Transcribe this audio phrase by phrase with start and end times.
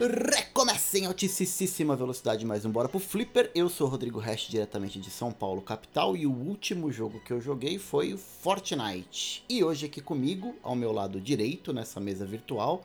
[0.00, 3.50] Recomeça em altíssima velocidade mais um Bora pro Flipper.
[3.54, 7.40] Eu sou Rodrigo Hash, diretamente de São Paulo, capital, e o último jogo que eu
[7.40, 9.44] joguei foi o Fortnite.
[9.48, 12.82] E hoje aqui comigo, ao meu lado direito, nessa mesa virtual,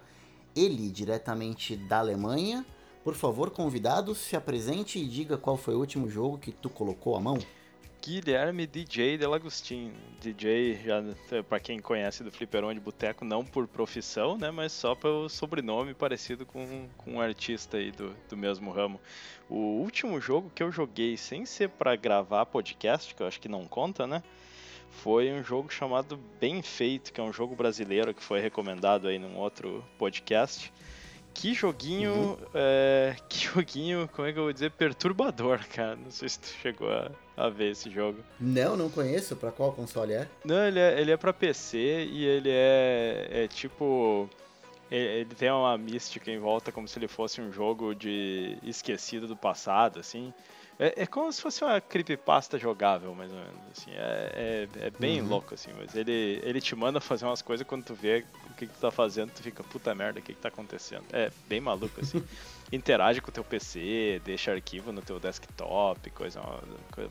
[0.56, 2.66] ele, diretamente da Alemanha.
[3.04, 7.16] Por favor, convidado, se apresente e diga qual foi o último jogo que tu colocou
[7.16, 7.38] a mão.
[8.02, 9.94] Guilherme DJ Delagostin.
[10.22, 11.04] DJ, já
[11.44, 15.94] para quem conhece do Fliperão de Boteco, não por profissão, né, mas só pelo sobrenome
[15.94, 19.00] parecido com, com um artista aí do, do mesmo ramo.
[19.50, 23.50] O último jogo que eu joguei sem ser para gravar podcast, que eu acho que
[23.50, 24.24] não conta, né?
[24.90, 29.18] Foi um jogo chamado Bem Feito, que é um jogo brasileiro que foi recomendado aí
[29.20, 30.72] num outro podcast.
[31.34, 32.14] Que joguinho.
[32.14, 32.38] Uhum.
[32.54, 34.72] É, que joguinho, como é que eu vou dizer?
[34.72, 35.96] Perturbador, cara.
[35.96, 38.20] Não sei se tu chegou a, a ver esse jogo.
[38.40, 39.36] Não, não conheço.
[39.36, 40.28] Pra qual console é?
[40.44, 41.78] Não, ele é, ele é pra PC
[42.12, 44.30] e ele é, é tipo.
[44.92, 49.38] Ele tem uma mística em volta como se ele fosse um jogo de esquecido do
[49.38, 50.34] passado, assim.
[50.80, 53.60] É, é como se fosse uma creepypasta jogável, mais ou menos.
[53.72, 53.92] Assim.
[53.92, 55.28] É, é, é bem uhum.
[55.28, 55.72] louco, assim.
[55.78, 58.80] Mas ele, ele te manda fazer umas coisas quando tu vê o que, que tu
[58.80, 61.04] tá fazendo, tu fica, puta merda, o que, que tá acontecendo?
[61.14, 62.24] É bem maluco, assim.
[62.72, 66.40] Interage com o teu PC, deixa arquivo no teu desktop, coisa,
[66.92, 67.10] coisa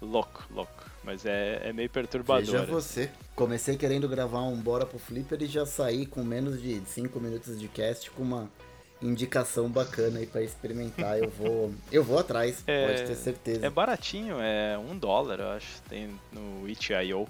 [0.00, 0.90] louco, louco.
[1.04, 2.44] Mas é, é meio perturbador.
[2.44, 2.70] Veja assim.
[2.72, 3.10] você.
[3.34, 7.58] Comecei querendo gravar um Bora pro Flipper e já saí com menos de 5 minutos
[7.58, 8.50] de cast com uma
[9.00, 11.18] indicação bacana aí para experimentar.
[11.18, 13.66] Eu vou, eu vou atrás, é, pode ter certeza.
[13.66, 17.26] É baratinho, é um dólar, eu acho, tem no itch.io.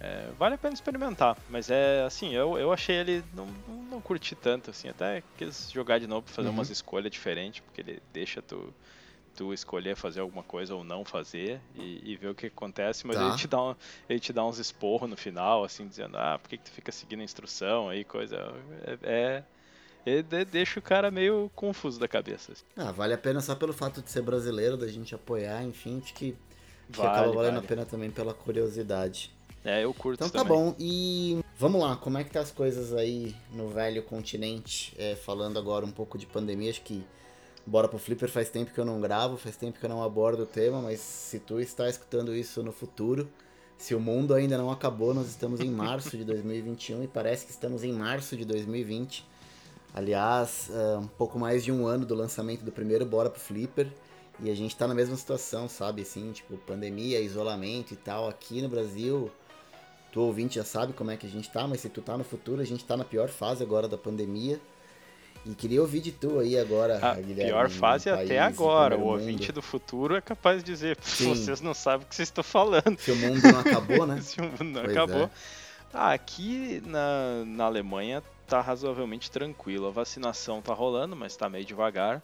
[0.00, 3.46] É, vale a pena experimentar, mas é assim, eu, eu achei ele, não,
[3.90, 6.54] não curti tanto, assim, até quis jogar de novo pra fazer uhum.
[6.54, 8.74] umas escolhas diferentes, porque ele deixa tu,
[9.34, 13.16] tu escolher fazer alguma coisa ou não fazer e, e ver o que acontece, mas
[13.16, 13.28] tá.
[13.28, 13.74] ele, te dá um,
[14.08, 16.92] ele te dá uns esporros no final, assim, dizendo, ah, por que, que tu fica
[16.92, 18.54] seguindo a instrução aí, coisa.
[18.84, 19.44] É, é,
[20.06, 22.52] ele deixa o cara meio confuso da cabeça.
[22.52, 22.64] Assim.
[22.76, 26.14] Ah, vale a pena só pelo fato de ser brasileiro, da gente apoiar, enfim, acho
[26.14, 26.36] que,
[26.92, 27.64] que vale, acaba valendo vale.
[27.64, 29.32] a pena também pela curiosidade.
[29.64, 32.92] É, eu curto Então tá bom, e vamos lá, como é que tá as coisas
[32.92, 34.94] aí no velho continente?
[34.98, 37.02] É, falando agora um pouco de pandemia, acho que
[37.66, 40.42] Bora pro Flipper faz tempo que eu não gravo, faz tempo que eu não abordo
[40.42, 43.28] o tema, mas se tu está escutando isso no futuro,
[43.76, 47.50] se o mundo ainda não acabou, nós estamos em março de 2021 e parece que
[47.50, 49.26] estamos em março de 2020.
[49.94, 53.88] Aliás, uh, um pouco mais de um ano do lançamento do primeiro Bora pro Flipper.
[54.40, 56.02] E a gente tá na mesma situação, sabe?
[56.02, 58.28] Assim, tipo, pandemia, isolamento e tal.
[58.28, 59.30] Aqui no Brasil,
[60.12, 62.24] tu ouvinte já sabe como é que a gente tá, mas se tu tá no
[62.24, 64.60] futuro, a gente tá na pior fase agora da pandemia.
[65.46, 67.52] E queria ouvir de tu aí agora, a Guilherme.
[67.52, 68.96] Pior fase até agora.
[68.96, 72.42] O ouvinte do futuro é capaz de dizer: vocês não sabem o que vocês estão
[72.42, 72.98] falando.
[72.98, 74.20] Se o mundo não acabou, né?
[74.22, 75.24] se o mundo não pois acabou.
[75.24, 75.30] É.
[75.92, 79.86] Ah, aqui na, na Alemanha tá razoavelmente tranquilo.
[79.86, 82.22] A vacinação tá rolando, mas tá meio devagar.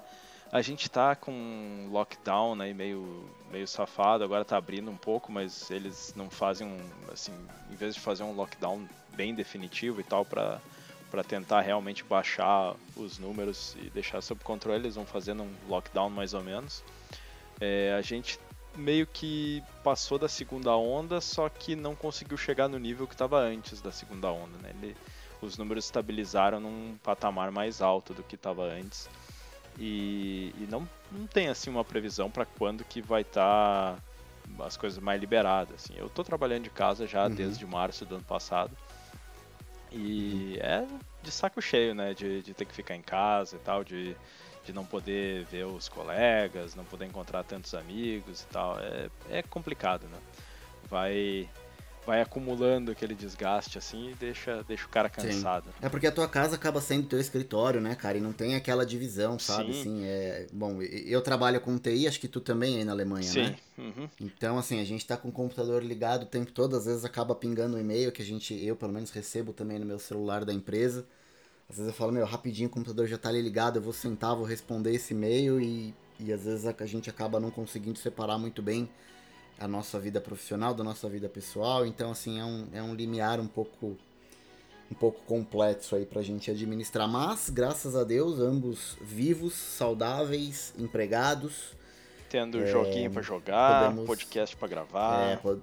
[0.51, 5.71] A gente tá com lockdown aí meio, meio safado, agora tá abrindo um pouco, mas
[5.71, 6.79] eles não fazem um,
[7.13, 7.33] assim,
[7.71, 10.61] em vez de fazer um lockdown bem definitivo e tal para
[11.11, 16.09] para tentar realmente baixar os números e deixar sob controle, eles vão fazendo um lockdown
[16.09, 16.85] mais ou menos.
[17.61, 18.39] É, a gente
[18.77, 23.41] meio que passou da segunda onda, só que não conseguiu chegar no nível que estava
[23.41, 24.73] antes da segunda onda, né?
[24.81, 24.97] Ele,
[25.43, 29.09] os números estabilizaram num patamar mais alto do que estava antes.
[29.79, 33.97] E, e, não, não tem assim uma previsão para quando que vai estar
[34.59, 35.85] tá as coisas mais liberadas.
[35.85, 35.95] Assim.
[35.97, 37.35] Eu estou trabalhando de casa já uhum.
[37.35, 38.77] desde março do ano passado.
[39.93, 40.87] E é
[41.23, 42.15] de saco cheio, né?
[42.15, 44.17] De, de ter que ficar em casa e tal, de,
[44.65, 48.79] de não poder ver os colegas, não poder encontrar tantos amigos e tal.
[48.79, 50.19] É, é complicado, né?
[50.89, 51.49] Vai
[52.07, 55.67] vai acumulando aquele desgaste assim e deixa, deixa o cara cansado.
[55.67, 55.73] Sim.
[55.83, 58.19] É porque a tua casa acaba sendo teu escritório, né, cara?
[58.19, 59.73] E não tem aquela divisão, sabe?
[59.73, 59.81] Sim.
[59.81, 60.47] Assim, é...
[60.53, 63.43] Bom, eu trabalho com TI, acho que tu também aí na Alemanha, Sim.
[63.43, 63.57] né?
[63.79, 64.09] Uhum.
[64.21, 67.35] Então, assim, a gente tá com o computador ligado o tempo todo, às vezes acaba
[67.35, 70.53] pingando um e-mail que a gente, eu pelo menos recebo também no meu celular da
[70.53, 71.07] empresa.
[71.69, 74.35] Às vezes eu falo, meu, rapidinho o computador já tá ali ligado, eu vou sentar,
[74.35, 78.61] vou responder esse e-mail e, e às vezes a gente acaba não conseguindo separar muito
[78.61, 78.89] bem
[79.61, 81.85] a nossa vida profissional da nossa vida pessoal.
[81.85, 83.97] Então, assim, é um, é um limiar um pouco
[84.91, 87.07] um pouco complexo aí pra gente administrar.
[87.07, 91.77] Mas, graças a Deus, ambos vivos, saudáveis, empregados.
[92.29, 95.31] Tendo é, joguinho para jogar, podemos, podcast para gravar.
[95.31, 95.61] É, pod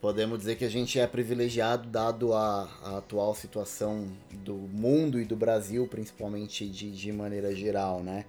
[0.00, 5.24] podemos dizer que a gente é privilegiado dado a, a, atual situação do mundo e
[5.24, 8.24] do Brasil, principalmente de, de maneira geral, né?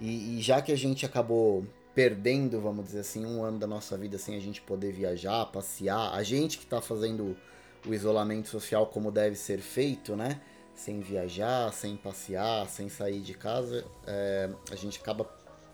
[0.00, 1.64] E, e já que a gente acabou
[1.94, 6.14] perdendo, vamos dizer assim, um ano da nossa vida sem a gente poder viajar, passear.
[6.14, 7.36] A gente que está fazendo
[7.86, 10.40] o isolamento social como deve ser feito, né?
[10.74, 15.24] Sem viajar, sem passear, sem sair de casa, é, a gente acaba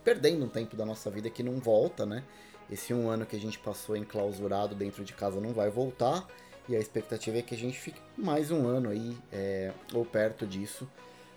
[0.02, 2.24] perdendo um tempo da nossa vida que não volta, né?
[2.70, 6.26] Esse um ano que a gente passou enclausurado dentro de casa não vai voltar
[6.68, 10.46] e a expectativa é que a gente fique mais um ano aí, é, ou perto
[10.46, 10.86] disso,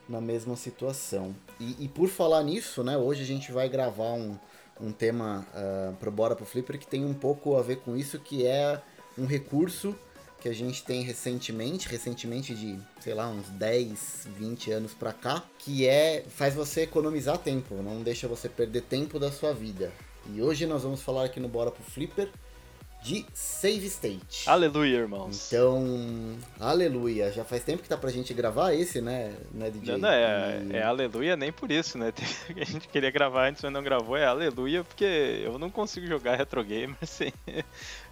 [0.10, 1.34] na mesma situação.
[1.58, 4.38] E, e, por falar nisso, né, hoje a gente vai gravar um,
[4.80, 8.20] um tema uh, pro Bora pro Flipper que tem um pouco a ver com isso,
[8.20, 8.82] que é
[9.18, 9.96] um recurso
[10.40, 15.44] que a gente tem recentemente, recentemente de, sei lá, uns 10, 20 anos pra cá,
[15.60, 19.92] que é faz você economizar tempo, não deixa você perder tempo da sua vida.
[20.34, 22.30] E hoje nós vamos falar aqui no Bora pro Flipper
[23.02, 24.48] de Save State.
[24.48, 25.48] Aleluia, irmãos.
[25.48, 27.32] Então, aleluia.
[27.32, 29.94] Já faz tempo que tá pra gente gravar esse, né, né DJ?
[29.94, 30.76] Não, não é, e...
[30.76, 32.14] é aleluia nem por isso, né?
[32.56, 34.16] A gente queria gravar antes, mas não gravou.
[34.16, 37.34] É aleluia porque eu não consigo jogar retro gamer sem,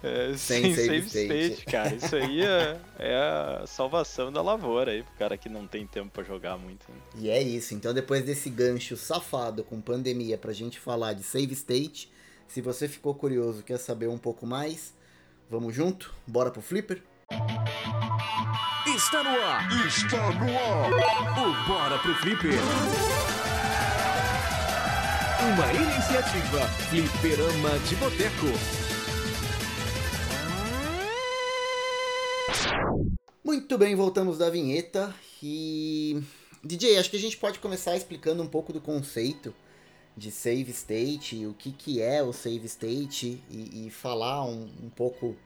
[0.02, 1.52] é, sem, sem, save, state.
[1.52, 1.64] state.
[1.66, 1.94] cara.
[1.94, 6.10] Isso aí é, é, a salvação da lavoura aí pro cara que não tem tempo
[6.10, 6.84] para jogar muito.
[6.88, 6.98] Né?
[7.16, 7.74] E é isso.
[7.74, 12.10] Então, depois desse gancho safado com pandemia pra gente falar de save state
[12.52, 14.92] se você ficou curioso, quer saber um pouco mais,
[15.48, 16.12] vamos junto?
[16.26, 17.00] Bora pro Flipper?
[18.86, 19.86] Está no ar!
[19.86, 20.90] Está no ar!
[21.38, 22.54] O Bora pro Flipper!
[25.52, 28.46] Uma iniciativa Flipperama de Boteco.
[33.44, 36.20] Muito bem, voltamos da vinheta e.
[36.64, 39.54] DJ, acho que a gente pode começar explicando um pouco do conceito
[40.16, 44.90] de save state, o que, que é o save state e, e falar um, um,
[44.90, 45.36] pouco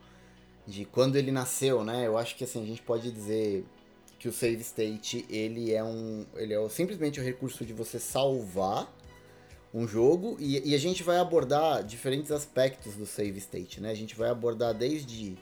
[0.67, 2.07] de quando ele nasceu, né?
[2.07, 3.65] Eu acho que assim, a gente pode dizer
[4.19, 8.91] que o save state ele é um ele é simplesmente o recurso de você salvar
[9.73, 13.91] um jogo e, e a gente vai abordar diferentes aspectos do save state, né?
[13.91, 15.37] A gente vai abordar desde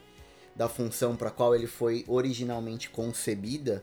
[0.55, 3.83] da função para qual ele foi originalmente concebida,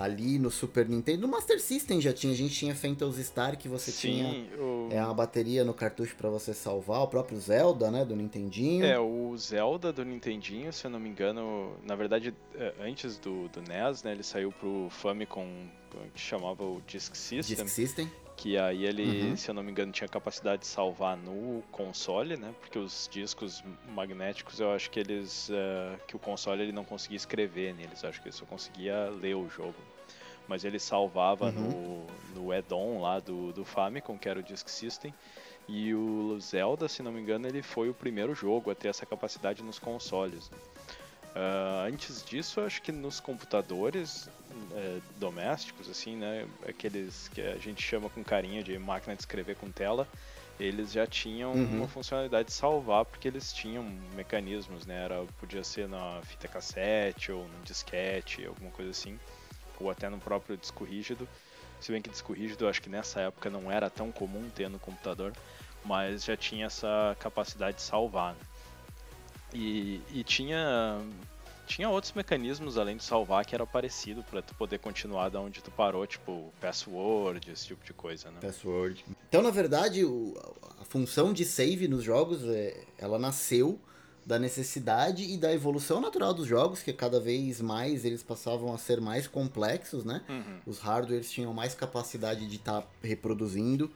[0.00, 1.20] ali no Super Nintendo.
[1.22, 4.88] No Master System já tinha, a gente tinha Phantasy Star que você Sim, tinha o...
[4.90, 8.84] é uma bateria no cartucho para você salvar, o próprio Zelda, né, do Nintendinho.
[8.84, 13.48] É, o Zelda do Nintendinho, se eu não me engano, na verdade, é, antes do,
[13.48, 15.46] do NES, né, ele saiu pro Famicom,
[16.14, 17.56] que chamava o Disk System.
[17.56, 18.10] Disk System.
[18.36, 19.36] Que aí ele, uhum.
[19.36, 22.54] se eu não me engano, tinha capacidade de salvar no console, né?
[22.58, 23.62] Porque os discos
[23.94, 25.50] magnéticos, eu acho que eles.
[25.50, 29.10] Uh, que o console ele não conseguia escrever neles, eu acho que ele só conseguia
[29.10, 29.74] ler o jogo
[30.50, 32.06] mas ele salvava uhum.
[32.34, 35.14] no, no add-on lá do, do Famicom, que era o Disk System.
[35.68, 39.06] E o Zelda, se não me engano, ele foi o primeiro jogo a ter essa
[39.06, 40.50] capacidade nos consoles.
[40.50, 40.58] Né?
[41.36, 44.28] Uh, antes disso, acho que nos computadores
[44.72, 49.54] é, domésticos, assim, né, aqueles que a gente chama com carinho de máquina de escrever
[49.54, 50.08] com tela,
[50.58, 51.76] eles já tinham uhum.
[51.76, 53.84] uma funcionalidade de salvar porque eles tinham
[54.16, 59.16] mecanismos, né, era podia ser na fita cassete ou no disquete, alguma coisa assim
[59.80, 61.28] ou até no próprio disco rígido.
[61.80, 64.68] Se bem que disco rígido eu acho que nessa época não era tão comum ter
[64.68, 65.32] no computador,
[65.84, 68.34] mas já tinha essa capacidade de salvar.
[68.34, 68.40] Né?
[69.52, 71.00] E, e tinha
[71.66, 75.62] tinha outros mecanismos além de salvar que era parecido para tu poder continuar da onde
[75.62, 78.38] tu parou, tipo password, esse tipo de coisa, né?
[78.40, 79.04] Password.
[79.28, 80.34] Então, na verdade, o,
[80.80, 83.78] a função de save nos jogos, é, ela nasceu
[84.30, 88.78] da necessidade e da evolução natural dos jogos, que cada vez mais eles passavam a
[88.78, 90.22] ser mais complexos, né?
[90.28, 90.60] Uhum.
[90.64, 93.90] Os hardwares tinham mais capacidade de estar tá reproduzindo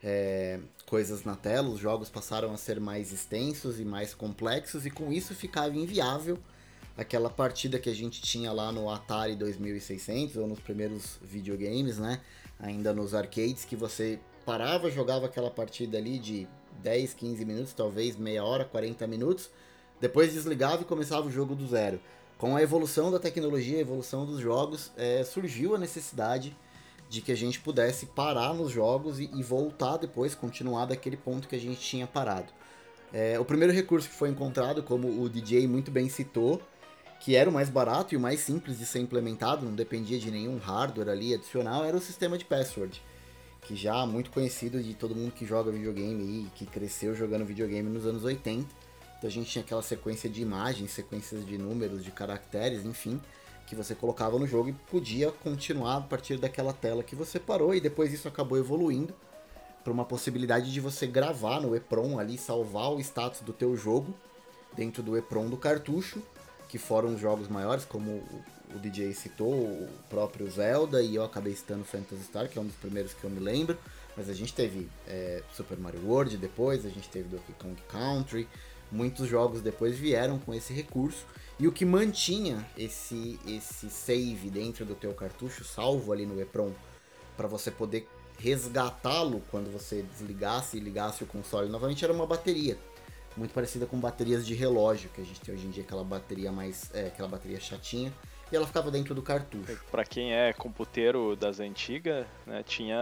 [0.00, 4.92] é, coisas na tela, os jogos passaram a ser mais extensos e mais complexos, e
[4.92, 6.38] com isso ficava inviável
[6.96, 12.20] aquela partida que a gente tinha lá no Atari 2600 ou nos primeiros videogames, né?
[12.60, 16.46] Ainda nos arcades, que você parava, jogava aquela partida ali de
[16.80, 19.50] 10, 15 minutos, talvez meia hora, 40 minutos
[20.00, 22.00] depois desligava e começava o jogo do zero.
[22.38, 26.56] Com a evolução da tecnologia, a evolução dos jogos, é, surgiu a necessidade
[27.08, 31.48] de que a gente pudesse parar nos jogos e, e, voltar depois, continuar daquele ponto
[31.48, 32.50] que a gente tinha parado.
[33.12, 36.62] É, o primeiro recurso que foi encontrado, como o DJ muito bem citou,
[37.20, 40.30] que era o mais barato e o mais simples de ser implementado, não dependia de
[40.30, 43.02] nenhum hardware ali adicional, era o sistema de password,
[43.60, 47.44] que já é muito conhecido de todo mundo que joga videogame e que cresceu jogando
[47.44, 48.79] videogame nos anos 80
[49.20, 53.20] então a gente tinha aquela sequência de imagens, sequências de números, de caracteres, enfim,
[53.66, 57.74] que você colocava no jogo e podia continuar a partir daquela tela que você parou.
[57.74, 59.14] E depois isso acabou evoluindo
[59.84, 64.14] para uma possibilidade de você gravar no EPROM ali, salvar o status do teu jogo
[64.74, 66.22] dentro do EPROM do cartucho,
[66.66, 68.22] que foram os jogos maiores, como
[68.74, 72.66] o DJ citou, o próprio Zelda, e eu acabei citando Phantasy Star, que é um
[72.66, 73.76] dos primeiros que eu me lembro,
[74.16, 78.48] mas a gente teve é, Super Mario World depois, a gente teve Donkey Kong Country,
[78.90, 81.24] Muitos jogos depois vieram com esse recurso.
[81.58, 86.72] E o que mantinha esse, esse save dentro do teu cartucho, salvo ali no EPROM,
[87.36, 92.78] para você poder resgatá-lo quando você desligasse e ligasse o console novamente, era uma bateria.
[93.36, 96.50] Muito parecida com baterias de relógio, que a gente tem hoje em dia, aquela bateria
[96.50, 96.90] mais.
[96.92, 98.12] É, aquela bateria chatinha
[98.50, 99.78] e ela ficava dentro do cartucho.
[99.90, 102.98] Para quem é computeiro das antigas, né, tinha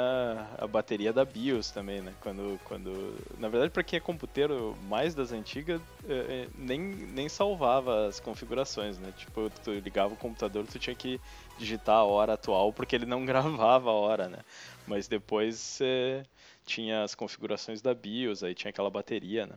[0.59, 2.13] a bateria da BIOS também, né?
[2.21, 7.29] Quando, quando, na verdade, para quem é computeiro mais das antigas, é, é, nem, nem
[7.29, 9.13] salvava as configurações, né?
[9.17, 11.21] Tipo, tu ligava o computador, tu tinha que
[11.59, 14.39] digitar a hora atual porque ele não gravava a hora, né?
[14.87, 16.25] Mas depois é,
[16.67, 19.55] tinha as configurações da BIOS, aí tinha aquela bateria, né?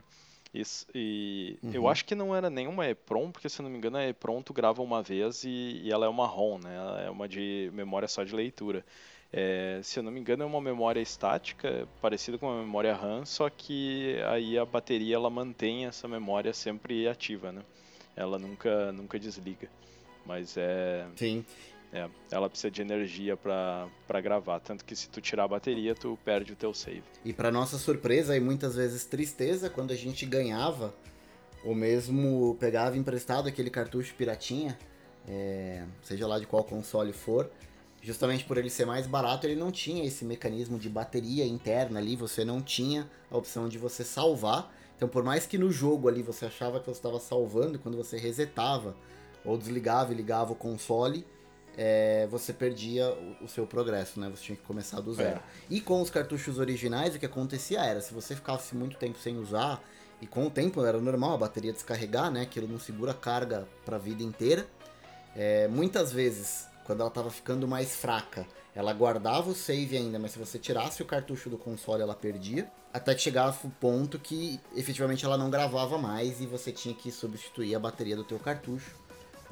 [0.54, 1.70] Isso, e uhum.
[1.72, 4.42] eu acho que não era nenhuma EPROM, porque se eu não me engano a EPROM
[4.42, 6.76] tu grava uma vez e, e ela é uma ROM, né?
[6.76, 8.84] Ela é uma de memória só de leitura.
[9.32, 13.24] É, se eu não me engano é uma memória estática, parecida com uma memória RAM,
[13.24, 17.62] só que aí a bateria ela mantém essa memória sempre ativa, né?
[18.14, 19.70] Ela nunca, nunca desliga.
[20.26, 21.06] Mas é.
[21.16, 21.44] Sim.
[21.92, 26.18] É, ela precisa de energia para gravar, tanto que se tu tirar a bateria, tu
[26.24, 27.04] perde o teu save.
[27.22, 30.94] E para nossa surpresa e muitas vezes tristeza, quando a gente ganhava,
[31.62, 34.78] ou mesmo pegava emprestado aquele cartucho piratinha,
[35.28, 37.50] é, seja lá de qual console for,
[38.00, 42.16] justamente por ele ser mais barato, ele não tinha esse mecanismo de bateria interna ali,
[42.16, 44.74] você não tinha a opção de você salvar.
[44.96, 48.16] Então, por mais que no jogo ali você achava que você estava salvando, quando você
[48.16, 48.96] resetava
[49.44, 51.26] ou desligava e ligava o console,
[51.76, 54.30] é, você perdia o, o, seu progresso, né?
[54.30, 55.38] Você tinha que começar do zero.
[55.38, 55.42] É.
[55.70, 59.38] E com os cartuchos originais, o que acontecia era, se você ficasse muito tempo sem
[59.38, 59.82] usar,
[60.20, 62.42] e com o tempo era normal a bateria descarregar, né?
[62.42, 64.66] Aquilo não segura carga para a vida inteira.
[65.34, 70.32] É, muitas vezes, quando ela estava ficando mais fraca, ela guardava o save ainda, mas
[70.32, 72.70] se você tirasse o cartucho do console, ela perdia.
[72.92, 77.10] Até que chegava o ponto que efetivamente ela não gravava mais e você tinha que
[77.10, 78.94] substituir a bateria do teu cartucho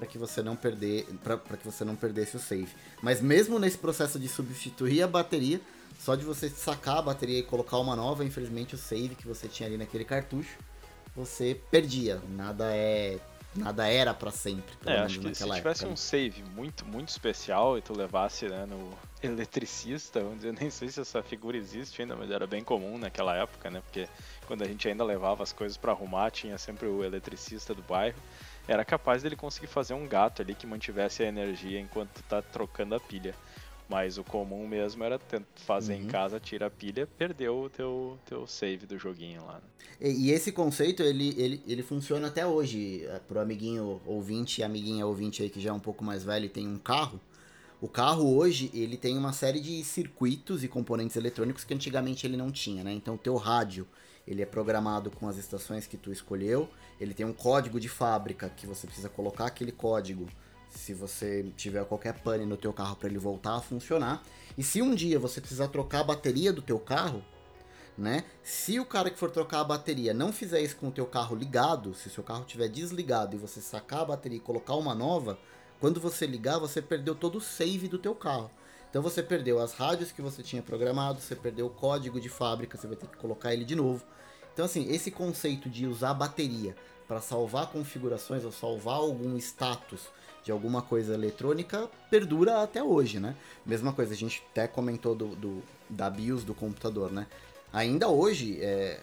[0.01, 2.73] para que você não perder, para que você não perdesse o save.
[3.03, 5.61] Mas mesmo nesse processo de substituir a bateria,
[5.99, 9.47] só de você sacar a bateria e colocar uma nova, infelizmente o save que você
[9.47, 10.57] tinha ali naquele cartucho,
[11.15, 12.19] você perdia.
[12.31, 13.19] Nada é
[13.55, 14.73] nada era para sempre.
[14.87, 15.89] É, acho que se tivesse época.
[15.93, 21.01] um save muito, muito especial e tu levasse né, no eletricista, eu nem sei se
[21.01, 23.83] essa figura existe ainda, mas era bem comum naquela época, né?
[23.83, 24.09] Porque
[24.47, 28.17] quando a gente ainda levava as coisas para arrumar, tinha sempre o eletricista do bairro
[28.69, 32.95] era capaz dele conseguir fazer um gato ali que mantivesse a energia enquanto tá trocando
[32.95, 33.35] a pilha.
[33.89, 35.21] Mas o comum mesmo era
[35.57, 36.03] fazer uhum.
[36.03, 39.55] em casa, tira a pilha, perdeu o teu, teu save do joguinho lá.
[39.55, 39.63] Né?
[40.01, 43.05] E, e, esse conceito, ele, ele, ele funciona até hoje.
[43.07, 46.45] É, pro amiguinho ouvinte e amiguinha ouvinte aí que já é um pouco mais velho
[46.45, 47.21] e tem um carro.
[47.81, 52.37] O carro hoje, ele tem uma série de circuitos e componentes eletrônicos que antigamente ele
[52.37, 52.93] não tinha, né?
[52.93, 53.89] Então o teu rádio,
[54.25, 56.69] ele é programado com as estações que tu escolheu,
[57.01, 60.29] ele tem um código de fábrica que você precisa colocar aquele código
[60.69, 64.23] se você tiver qualquer pane no teu carro para ele voltar a funcionar.
[64.57, 67.25] E se um dia você precisar trocar a bateria do teu carro,
[67.97, 68.25] né?
[68.43, 71.35] Se o cara que for trocar a bateria não fizer isso com o teu carro
[71.35, 74.95] ligado, se o seu carro estiver desligado e você sacar a bateria e colocar uma
[74.95, 75.39] nova,
[75.81, 78.51] quando você ligar, você perdeu todo o save do teu carro.
[78.91, 82.77] Então você perdeu as rádios que você tinha programado, você perdeu o código de fábrica,
[82.77, 84.05] você vai ter que colocar ele de novo.
[84.61, 86.77] Então assim, esse conceito de usar bateria
[87.09, 90.03] para salvar configurações ou salvar algum status
[90.45, 93.35] de alguma coisa eletrônica perdura até hoje, né?
[93.65, 97.27] Mesma coisa, a gente até comentou do, do da BIOS do computador, né?
[97.73, 99.01] Ainda hoje, é,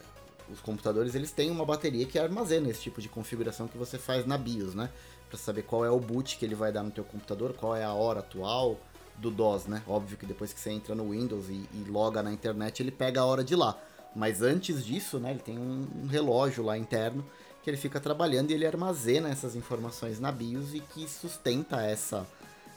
[0.48, 4.28] os computadores eles têm uma bateria que armazena esse tipo de configuração que você faz
[4.28, 4.92] na BIOS, né?
[5.28, 7.84] Para saber qual é o boot que ele vai dar no teu computador, qual é
[7.84, 8.80] a hora atual,
[9.18, 9.82] do DOS, né?
[9.88, 13.22] Óbvio que depois que você entra no Windows e, e loga na internet, ele pega
[13.22, 13.76] a hora de lá.
[14.18, 17.24] Mas antes disso, né, ele tem um, relógio lá interno
[17.62, 22.26] que ele fica trabalhando e ele armazena essas informações na BIOS e que sustenta essa,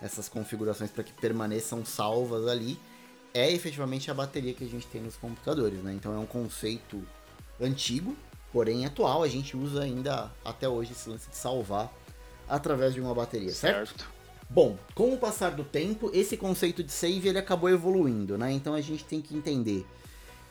[0.03, 2.79] essas configurações para que permaneçam salvas ali.
[3.33, 5.95] É efetivamente a bateria que a gente tem nos computadores, né?
[5.95, 7.03] Então é um conceito
[7.59, 8.15] antigo,
[8.53, 9.23] porém atual.
[9.23, 11.91] A gente usa ainda até hoje esse lance de salvar
[12.47, 13.89] através de uma bateria, certo?
[13.89, 14.11] certo?
[14.51, 18.53] Bom, com o passar do tempo, esse conceito de save ele acabou evoluindo, né?
[18.53, 19.87] Então a gente tem que entender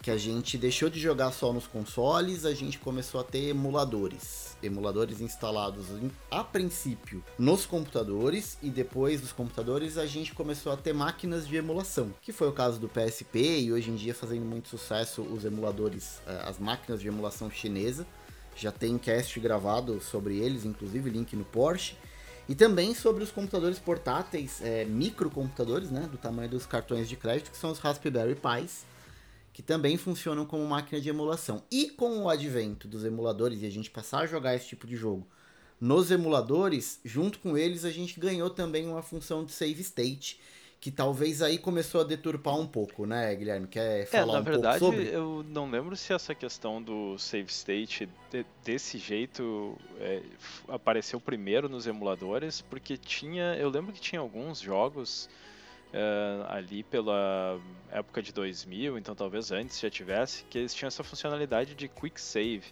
[0.01, 4.57] que a gente deixou de jogar só nos consoles, a gente começou a ter emuladores.
[4.63, 5.87] Emuladores instalados
[6.31, 11.55] a princípio nos computadores e depois dos computadores a gente começou a ter máquinas de
[11.55, 15.43] emulação, que foi o caso do PSP e hoje em dia fazendo muito sucesso os
[15.43, 18.05] emuladores, eh, as máquinas de emulação chinesa.
[18.55, 21.95] Já tem cast gravado sobre eles, inclusive link no Porsche.
[22.47, 27.51] E também sobre os computadores portáteis, é, microcomputadores, né, do tamanho dos cartões de crédito,
[27.51, 28.85] que são os Raspberry Pis,
[29.53, 31.63] que também funcionam como máquina de emulação.
[31.71, 34.95] E com o advento dos emuladores e a gente passar a jogar esse tipo de
[34.95, 35.27] jogo
[35.79, 40.39] nos emuladores, junto com eles a gente ganhou também uma função de save state,
[40.81, 43.67] que talvez aí começou a deturpar um pouco, né, Guilherme?
[43.67, 45.13] Quer falar é, na um verdade, pouco sobre?
[45.13, 50.21] eu não lembro se essa questão do save state de- desse jeito é,
[50.69, 55.29] apareceu primeiro nos emuladores, porque tinha, eu lembro que tinha alguns jogos
[55.93, 57.59] é, ali pela
[57.91, 62.19] época de 2000, então talvez antes já tivesse, que eles tinham essa funcionalidade de quick
[62.21, 62.63] save,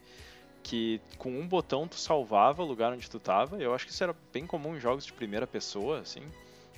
[0.63, 3.57] que com um botão tu salvava o lugar onde tu tava.
[3.57, 6.21] Eu acho que isso era bem comum em jogos de primeira pessoa, assim,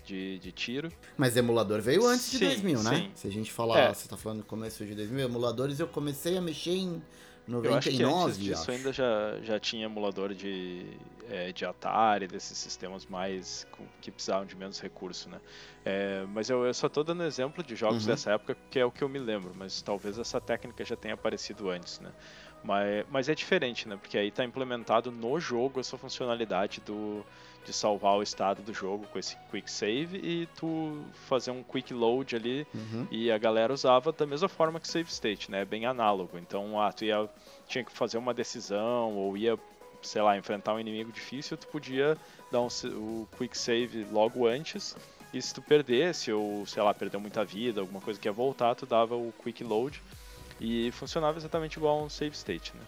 [0.05, 0.91] de, de tiro.
[1.17, 2.95] Mas emulador veio antes de Sim, 2000, né?
[2.95, 3.11] sim.
[3.15, 3.93] Se a gente falar, É.
[3.93, 7.01] você tá falando começo de 2000, emuladores eu comecei a mexer em
[7.47, 8.71] Eu acho que 99, antes disso acho.
[8.71, 10.85] ainda já, já tinha emulador de,
[11.29, 15.39] é, de Atari, desses sistemas mais com- que precisavam de menos recurso, né?
[15.85, 18.11] É, mas eu, eu só tô dando exemplo de jogos Uhum.
[18.11, 21.13] dessa época, que é o que eu me lembro, mas talvez essa técnica já tenha
[21.13, 22.11] aparecido antes, né?
[22.61, 23.95] Mas, mas é diferente, né?
[23.95, 27.25] Porque aí tá implementado no jogo essa funcionalidade do,
[27.63, 31.93] de salvar o estado do jogo com esse quick save e tu fazer um quick
[31.93, 33.07] load ali Uhum.
[33.11, 35.63] e a galera usava da mesma forma que save state, né?
[35.63, 36.37] Bem análogo.
[36.37, 37.29] Então, ah, tu ia,
[37.65, 39.57] tinha que fazer uma decisão ou ia,
[40.01, 42.17] sei lá, enfrentar um inimigo difícil, tu podia
[42.51, 44.95] dar um, o quick save logo antes.
[45.33, 48.73] E se tu perdesse ou, sei lá, perdeu muita vida, alguma coisa que ia voltar,
[48.75, 50.01] tu dava o quick load
[50.59, 52.81] e funcionava exatamente igual a um save state, né?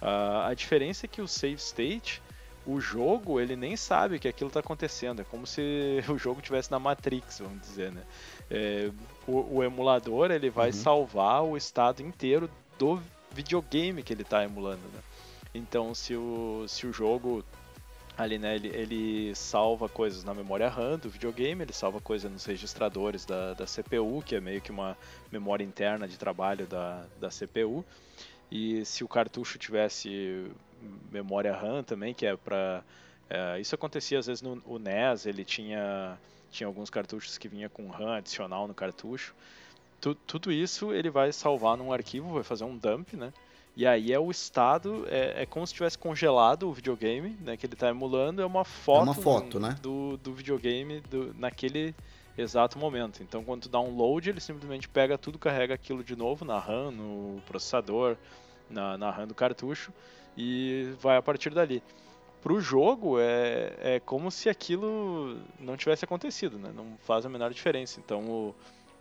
[0.00, 2.22] Ah, a diferença é que o save state,
[2.66, 5.20] o jogo, ele nem sabe que aquilo está acontecendo.
[5.20, 8.02] É como se o jogo tivesse na Matrix, vamos dizer, né?
[8.50, 8.90] É,
[9.26, 10.72] o, o emulador, ele vai Uhum.
[10.72, 15.00] salvar o estado inteiro do videogame que ele está emulando, né?
[15.54, 17.44] Então, se o, se o jogo
[18.18, 22.44] ali, né, ele, ele salva coisas na memória RAM do videogame, ele salva coisas nos
[22.44, 24.96] registradores da, da CPU, que é meio que uma
[25.30, 27.84] memória interna de trabalho da, da CPU.
[28.50, 30.50] E se o cartucho tivesse
[31.10, 32.82] memória RAM também, que é para
[33.60, 36.18] isso acontecia às vezes no o NES, ele tinha
[36.50, 39.34] tinha alguns cartuchos que vinha com RAM adicional no cartucho.
[40.00, 43.32] Tu, tudo isso ele vai salvar num arquivo, vai fazer um dump, né?
[43.76, 47.56] E aí é o estado, é, é como se tivesse congelado o videogame, né?
[47.56, 49.76] Que ele está emulando, é uma foto, uma foto, né?
[49.82, 51.94] do, do videogame do, naquele
[52.38, 53.20] exato momento.
[53.22, 56.58] Então quando tu dá um load, ele simplesmente pega tudo, carrega aquilo de novo na
[56.58, 58.16] RAM, no processador,
[58.70, 59.92] na, na RAM do cartucho
[60.36, 61.82] e vai a partir dali.
[62.40, 66.70] Pro jogo é, é como se aquilo não tivesse acontecido, né?
[66.74, 67.98] Não faz a menor diferença.
[67.98, 68.54] Então o,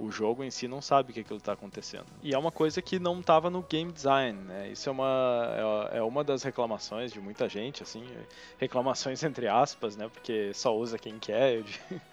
[0.04, 2.06] o jogo em si não sabe que aquilo está acontecendo.
[2.22, 4.70] E é uma coisa que não estava no game design, né?
[4.70, 8.06] Isso é uma, é, é uma das reclamações de muita gente, assim,
[8.58, 10.10] reclamações entre aspas, né?
[10.12, 11.63] Porque só usa quem quer.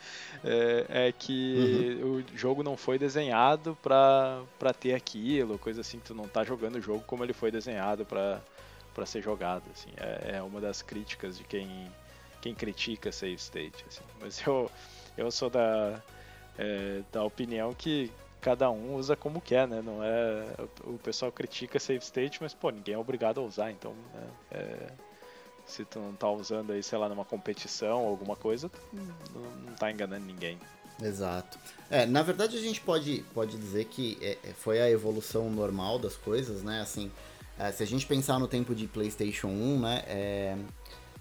[0.43, 6.15] É, é que o jogo não foi desenhado para ter aquilo, coisa assim, que tu
[6.15, 8.41] não tá jogando o jogo como ele foi desenhado para
[8.95, 9.91] para ser jogado, assim.
[9.99, 11.91] É, é uma das críticas de quem
[12.41, 14.03] quem critica save state, assim.
[14.19, 14.71] Mas eu
[15.19, 16.03] eu sou da
[16.61, 19.81] é, da opinião que cada um usa como quer, né?
[19.83, 20.45] Não é
[20.85, 24.29] o, pessoal critica save state, mas pô, ninguém é obrigado a usar, então né?
[24.51, 24.87] É,
[25.67, 29.75] se tu não tá usando aí, sei lá, numa competição ou alguma coisa, não, não
[29.75, 30.59] tá enganando ninguém.
[31.03, 31.59] Exato.
[31.89, 35.99] É, na verdade a gente pode, pode dizer que é, é, foi a evolução normal
[35.99, 36.81] das coisas, né?
[36.83, 37.11] Assim,
[37.59, 40.05] é, se a gente pensar no tempo de PlayStation 1, né?
[40.07, 40.59] é,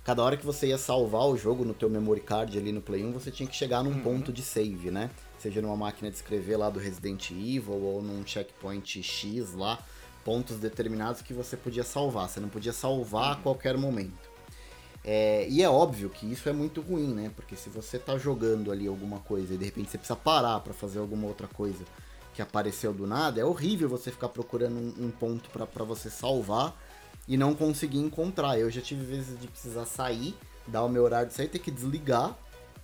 [0.03, 3.05] cada hora que você ia salvar o jogo no teu memory card ali no Play
[3.05, 5.09] 1, você tinha que chegar num ponto de save, né?
[5.39, 9.79] Seja numa máquina de escrever lá do Resident Evil ou num checkpoint X lá,
[10.23, 12.29] pontos determinados que você podia salvar.
[12.29, 14.29] Você não podia salvar a qualquer momento.
[15.03, 17.31] É, e é óbvio que isso é muito ruim, né?
[17.35, 20.73] Porque se você tá jogando ali alguma coisa e de repente você precisa parar para
[20.73, 21.85] fazer alguma outra coisa
[22.33, 26.77] que apareceu do nada, é horrível você ficar procurando um, um ponto para você salvar
[27.27, 28.59] e não conseguir encontrar.
[28.59, 30.35] Eu já tive vezes de precisar sair,
[30.67, 32.37] dar o meu horário de sair, ter que desligar,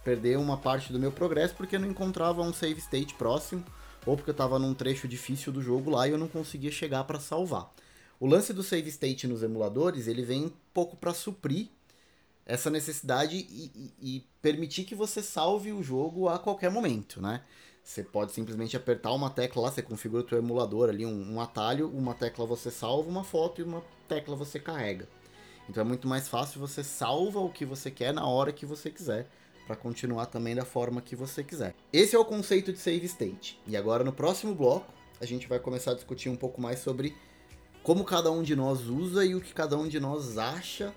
[0.05, 3.65] perder uma parte do meu progresso porque não encontrava um save state próximo
[4.05, 7.03] ou porque eu tava num trecho difícil do jogo lá e eu não conseguia chegar
[7.03, 7.73] para salvar.
[8.19, 11.67] O lance do save state nos emuladores, ele vem um pouco para suprir
[12.45, 17.41] essa necessidade e, e- e permitir que você salve o jogo a qualquer momento, né?
[17.83, 21.41] Você pode simplesmente apertar uma tecla lá, você configura o teu emulador ali, um, um
[21.41, 25.07] atalho, uma tecla você salva uma foto e uma tecla você carrega.
[25.67, 28.91] Então é muito mais fácil, você salva o que você quer na hora que você
[28.91, 29.27] quiser,
[29.65, 31.73] para continuar também da forma que você quiser.
[31.91, 33.59] Esse é o conceito de save state.
[33.67, 37.15] E agora no próximo bloco, a gente vai começar a discutir um pouco mais sobre
[37.83, 40.93] como cada um de nós usa e o que cada um de nós acha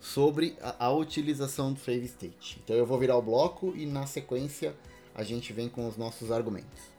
[0.00, 2.60] sobre a, a utilização do save state.
[2.62, 4.74] Então eu vou virar o bloco e na sequência
[5.14, 6.98] a gente vem com os nossos argumentos.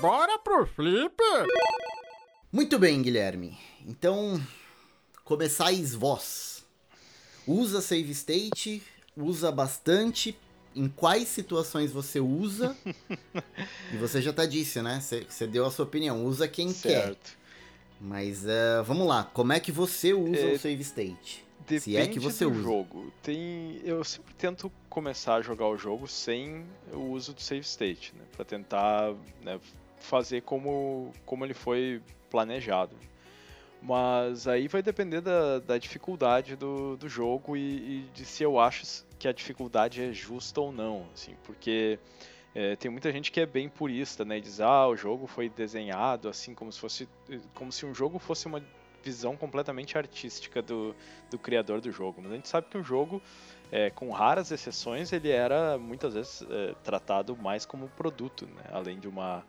[0.00, 1.46] Bora pro Flipper!
[2.50, 3.58] Muito bem, Guilherme.
[3.86, 4.40] Então,
[5.24, 6.64] começais vós.
[7.46, 8.82] Usa save state,
[9.16, 10.36] usa bastante.
[10.74, 12.74] Em quais situações você usa?
[13.92, 15.00] e você já tá disse, né?
[15.00, 16.24] Você, deu a sua opinião.
[16.24, 17.04] Usa quem quer.
[17.04, 17.36] certo.
[18.00, 21.44] Mas uh, vamos lá, como é que você usa É, o save state?
[21.60, 22.62] Depende Se é que você do usa.
[22.62, 23.12] jogo.
[23.22, 28.12] Tem, eu sempre tento começar a jogar o jogo sem o uso do save state,
[28.16, 28.24] né?
[28.34, 29.60] Para tentar né,
[30.00, 32.96] fazer como, como ele foi planejado.
[33.82, 38.60] Mas aí vai depender da, da dificuldade do, do jogo e, e de se eu
[38.60, 41.98] acho que a dificuldade é justa ou não, assim, porque
[42.54, 44.38] é, tem muita gente que é bem purista, né?
[44.38, 47.08] E diz, ah, o jogo foi desenhado assim como se fosse,
[47.54, 48.62] como se um jogo fosse uma
[49.02, 50.94] visão completamente artística do,
[51.28, 52.20] do criador do jogo.
[52.22, 53.20] Mas a gente sabe que o jogo,
[53.70, 58.64] é, com raras exceções, ele era muitas vezes é, tratado mais como produto, né?
[58.70, 59.44] além de uma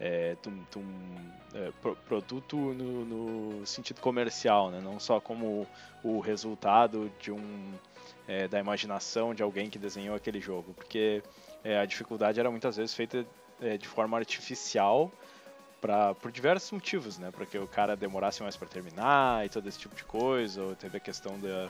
[0.00, 1.14] é, de um, de um,
[1.54, 4.80] é, pro- produto no, no sentido comercial, né?
[4.82, 5.66] não só como
[6.02, 7.72] o resultado de um
[8.26, 11.22] é, da imaginação de alguém que desenhou aquele jogo, porque
[11.62, 13.24] é, a dificuldade era muitas vezes feita
[13.60, 15.10] é, de forma artificial
[15.80, 17.30] pra, por diversos motivos, né?
[17.30, 20.74] Para que o cara demorasse mais para terminar e todo esse tipo de coisa, ou
[20.74, 21.68] teve a questão da,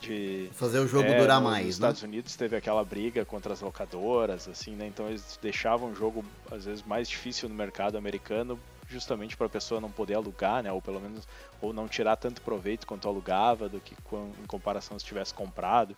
[0.00, 1.88] de Fazer o jogo é, durar mais, Nos né?
[1.88, 4.86] Estados Unidos teve aquela briga contra as locadoras, assim, né?
[4.86, 8.58] Então eles deixavam o jogo às vezes mais difícil no mercado americano,
[8.88, 10.72] justamente para a pessoa não poder alugar, né?
[10.72, 11.28] Ou pelo menos
[11.60, 15.94] ou não tirar tanto proveito quanto alugava do que quan- em comparação se tivesse comprado.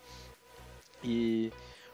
[1.03, 1.53] E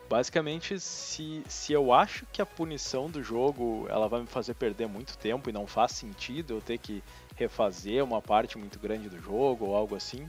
[0.08, 4.88] basicamente se, se eu acho que a punição do jogo ela vai me fazer perder
[4.88, 7.02] muito tempo e não faz sentido eu ter que
[7.36, 10.28] refazer uma parte muito grande do jogo ou algo assim,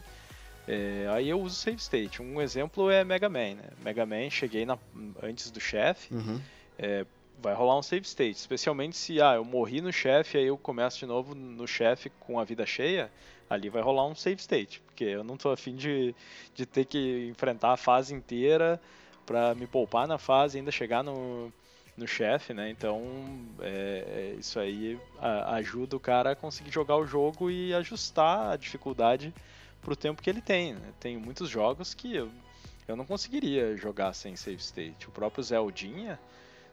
[0.71, 2.21] é, aí eu uso save state.
[2.21, 3.69] Um exemplo é Mega Man, né?
[3.84, 4.77] Mega Man, cheguei na-
[5.23, 6.39] antes do chefe, Uhum.
[6.77, 7.05] é,
[7.41, 8.38] vai rolar um save state.
[8.38, 12.39] Especialmente se ah, eu morri no chefe, aí eu começo de novo no chefe com
[12.39, 13.12] a vida cheia,
[13.49, 14.79] ali vai rolar um save state.
[14.86, 16.13] Porque eu não tô afim de,
[16.53, 18.79] de ter que enfrentar a fase inteira
[19.25, 21.51] pra me poupar na fase e ainda chegar no,
[21.97, 22.69] no chefe, né?
[22.69, 23.01] Então
[23.62, 24.99] é, é, isso aí
[25.47, 29.34] ajuda o cara a conseguir jogar o jogo e ajustar a dificuldade
[29.81, 30.73] pro tempo que ele tem.
[30.73, 30.93] Né?
[30.99, 32.31] Tem muitos jogos que eu,
[32.87, 35.07] eu não conseguiria jogar sem save state.
[35.07, 36.19] O próprio Zeldinha,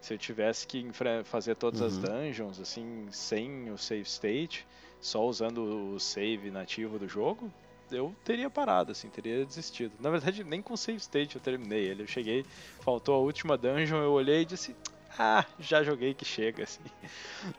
[0.00, 0.86] se eu tivesse que
[1.24, 2.02] fazer todas as Uhum.
[2.02, 4.66] dungeons assim sem o save state,
[5.00, 7.52] só usando o save nativo do jogo,
[7.90, 9.92] eu teria parado, assim, teria desistido.
[10.00, 12.02] Na verdade, nem com save state eu terminei ele.
[12.02, 12.44] Eu cheguei,
[12.80, 14.74] faltou a última dungeon, eu olhei e disse,
[15.18, 16.82] ah, já joguei que chega, assim.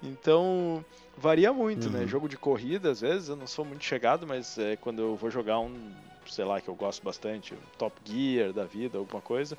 [0.02, 0.84] Então,
[1.17, 2.02] varia muito, né?
[2.02, 2.08] Uhum.
[2.08, 5.30] Jogo de corrida, às vezes, eu não sou muito chegado, mas é, quando eu vou
[5.30, 5.91] jogar um,
[6.28, 9.58] sei lá, que eu gosto bastante, um Top Gear da vida, alguma coisa,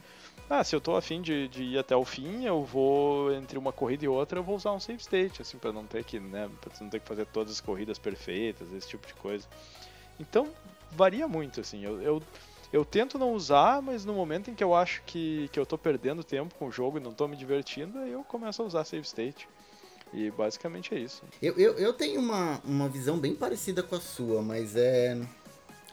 [0.49, 3.73] ah, se eu tô afim de, de ir até o fim, eu vou, entre uma
[3.73, 6.49] corrida e outra, eu vou usar um save state, assim, pra não ter que, né,
[6.61, 9.47] pra não ter que fazer todas as corridas perfeitas, esse tipo de coisa.
[10.19, 10.49] Então,
[10.93, 12.23] varia muito, assim, eu, eu,
[12.72, 15.78] eu tento não usar, mas no momento em que eu acho que, que eu tô
[15.78, 19.07] perdendo tempo com o jogo e não tô me divertindo, eu começo a usar save
[19.07, 19.48] state.
[20.12, 21.22] E basicamente é isso.
[21.40, 25.18] Eu, eu, eu tenho uma, uma visão bem parecida com a sua, mas é.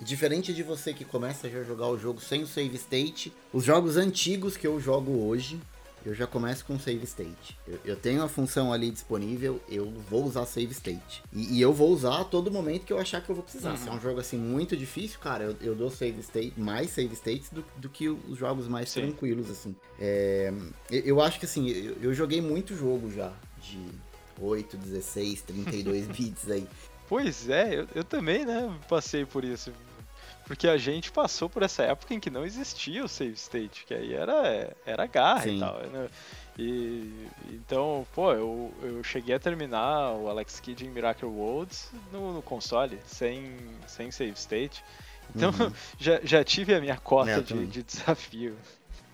[0.01, 3.95] Diferente de você que começa a jogar o jogo sem o save state, os jogos
[3.95, 5.57] antigos que eu jogo hoje,
[6.06, 7.58] eu já começo com save state.
[7.68, 11.24] Eu, eu tenho a função ali disponível, eu vou usar save state.
[11.34, 13.76] E, e eu vou usar a todo momento que eu achar que eu vou precisar.
[13.78, 17.13] Se é um jogo assim muito difícil, cara, eu, eu dou save state, mais save
[17.15, 19.02] states do, do que os jogos mais Sim.
[19.02, 19.76] tranquilos, assim.
[20.00, 20.54] É,
[20.91, 23.80] eu, eu acho que assim, eu, eu joguei muito jogo já, de
[24.39, 26.68] 8, 16, 32 bits aí.
[27.08, 29.72] Pois é, eu, eu também, né, passei por isso.
[30.45, 33.93] Porque a gente passou por essa época em que não existia o save state, que
[33.93, 35.58] aí era, era garra Sim.
[35.58, 35.79] e tal.
[35.88, 36.10] né?
[36.58, 42.31] E então, pô, eu, eu cheguei a terminar o Alex Kidd em Miracle Worlds no,
[42.34, 44.84] no console, sem, sem save state.
[45.36, 45.71] Então Uhum.
[45.99, 48.55] já, já tive a minha cota É, de, de desafio.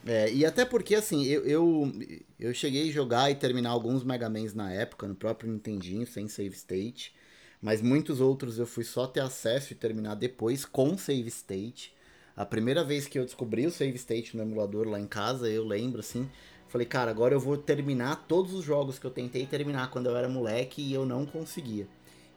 [0.06, 1.92] É, e até porque, assim, eu, eu,
[2.40, 6.28] eu cheguei a jogar e terminar alguns Mega Mans na época, no próprio Nintendinho, sem
[6.28, 7.14] save state.
[7.62, 11.94] Mas muitos outros eu fui só ter acesso e terminar depois com save state.
[12.36, 15.64] A primeira vez que eu descobri o save state no emulador lá em casa, eu
[15.64, 16.28] lembro, assim,
[16.68, 20.18] falei, cara, agora eu vou terminar todos os jogos que eu tentei terminar quando eu
[20.18, 21.88] era moleque e eu não conseguia.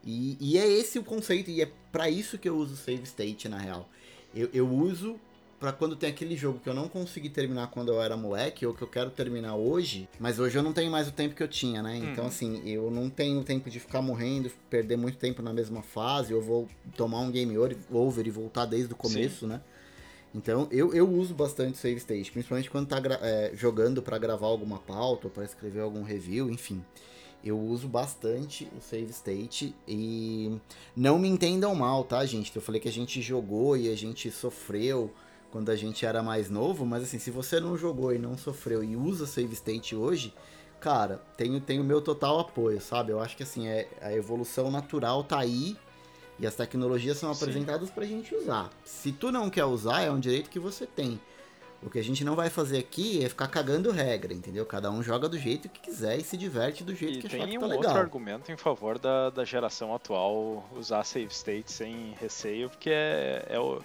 [0.04, 3.48] E, e é esse o conceito, e é pra isso que eu uso save state,
[3.48, 3.88] na real.
[4.34, 5.18] Eu, eu uso
[5.64, 8.74] pra quando tem aquele jogo que eu não consegui terminar quando eu era moleque, ou
[8.74, 11.48] que eu quero terminar hoje, mas hoje eu não tenho mais o tempo que eu
[11.48, 11.96] tinha, né?
[11.96, 12.28] Então, Uhum.
[12.28, 16.42] assim, eu não tenho tempo de ficar morrendo, perder muito tempo na mesma fase, eu
[16.42, 17.56] vou tomar um game
[17.90, 19.62] over e voltar desde o começo, né?
[20.34, 24.78] Então, eu, eu uso bastante save state, principalmente quando tá é, jogando pra gravar alguma
[24.80, 26.84] pauta, ou pra escrever algum review, enfim.
[27.42, 30.58] eu uso bastante o save state e
[30.94, 32.54] não me entendam mal, tá, gente?
[32.54, 35.10] Eu falei que a gente jogou e a gente sofreu
[35.54, 38.82] quando a gente era mais novo, mas assim, se você não jogou e não sofreu
[38.82, 40.34] e usa save state hoje,
[40.80, 43.12] cara, tenho, tenho o meu total apoio, sabe?
[43.12, 45.76] Eu acho que assim, é, a evolução natural tá aí
[46.40, 48.68] e as tecnologias são apresentadas pra gente usar.
[48.84, 51.20] Se tu não quer usar, é um direito que você tem.
[51.80, 54.66] O que a gente não vai fazer aqui é ficar cagando regra, entendeu?
[54.66, 57.38] Cada um joga do jeito que quiser e se diverte do jeito E que achar
[57.38, 57.96] tem que um tá outro legal.
[57.98, 63.60] argumento em favor da, da geração atual usar save state sem receio, porque é, é
[63.60, 63.80] o-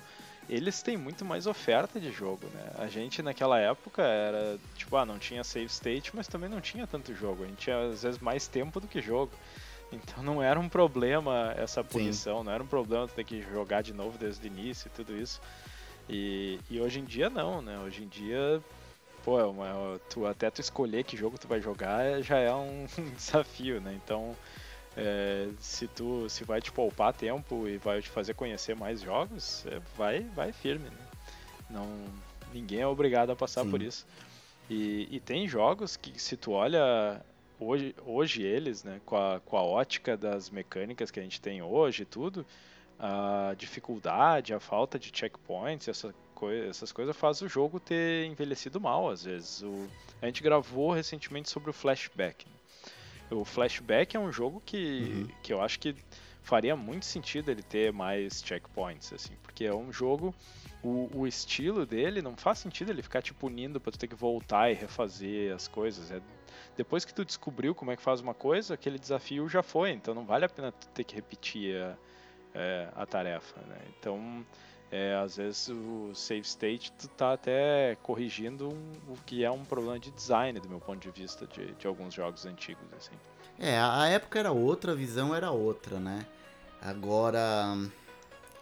[0.50, 2.72] eles têm muito mais oferta de jogo, né?
[2.78, 6.88] A gente naquela época era, tipo, ah, não tinha save state, mas também não tinha
[6.88, 7.44] tanto jogo.
[7.44, 9.32] A gente tinha às vezes mais tempo do que jogo.
[9.92, 13.94] Então não era um problema essa punição, não era um problema ter que jogar de
[13.94, 15.40] novo desde o início e tudo isso.
[16.08, 17.78] E, e hoje em dia não, né?
[17.80, 18.62] Hoje em dia,
[19.24, 22.86] pô, é uma- tu, até tu escolher que jogo tu vai jogar já é um
[23.16, 23.94] desafio, né?
[24.04, 24.36] Então,
[25.00, 29.66] é, se tu se vai te poupar tempo e vai te fazer conhecer mais jogos,
[29.68, 31.08] é, vai, vai firme, né?
[31.70, 31.88] Não,
[32.54, 33.72] ninguém é obrigado a passar Sim.
[33.72, 34.06] por isso.
[34.70, 37.22] E, e tem jogos que se tu olha
[37.60, 41.62] hoje, hoje eles, né, com a, com a ótica das mecânicas que a gente tem
[41.62, 42.46] hoje e tudo,
[43.00, 48.80] a dificuldade, a falta de checkpoints, essa coi essas coisas faz o jogo ter envelhecido
[48.80, 49.62] mal às vezes.
[49.62, 49.88] O,
[50.22, 52.46] a gente gravou recentemente sobre o Flashback.
[52.46, 52.59] né?
[53.32, 54.78] O Flashback é um jogo que,
[55.28, 55.28] Uhum.
[55.44, 55.96] que eu acho que
[56.42, 60.34] faria muito sentido ele ter mais checkpoints, assim, porque é um jogo
[60.82, 64.15] o, o estilo dele não faz sentido ele ficar te punindo pra tu ter que
[64.15, 66.10] voltar e refazer as coisas.
[66.10, 66.22] É,
[66.78, 70.13] depois que tu descobriu como é que faz uma coisa, aquele desafio já foi, então
[70.13, 71.98] não vale a pena tu ter que repetir a,
[72.56, 73.78] é, a tarefa, né?
[74.00, 74.46] Então,
[74.91, 79.63] é, às vezes o save state tu tá até corrigindo um- o que é um
[79.63, 83.13] problema de design do meu ponto de vista de, de alguns jogos antigos, assim.
[83.60, 86.25] É, a época era outra, a visão era outra, né?
[86.82, 87.78] Agora,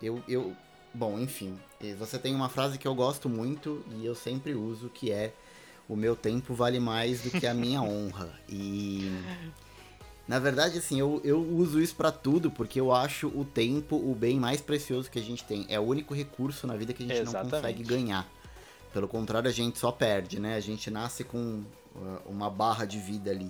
[0.01, 0.55] eu, eu,
[0.93, 1.57] bom, enfim,
[1.97, 5.33] você tem uma frase que eu gosto muito e eu sempre uso, que é
[5.87, 8.29] o meu tempo vale mais do que a minha honra.
[8.49, 9.09] E
[10.27, 14.13] na verdade, assim, eu, eu uso isso pra tudo porque eu acho o tempo o
[14.13, 15.65] bem mais precioso que a gente tem.
[15.69, 17.55] É o único recurso na vida que a gente não Exatamente.
[17.55, 18.27] consegue ganhar.
[18.93, 20.55] Pelo contrário, a gente só perde, né?
[20.55, 21.63] A gente nasce com
[21.95, 23.49] uh, uma barra de vida ali.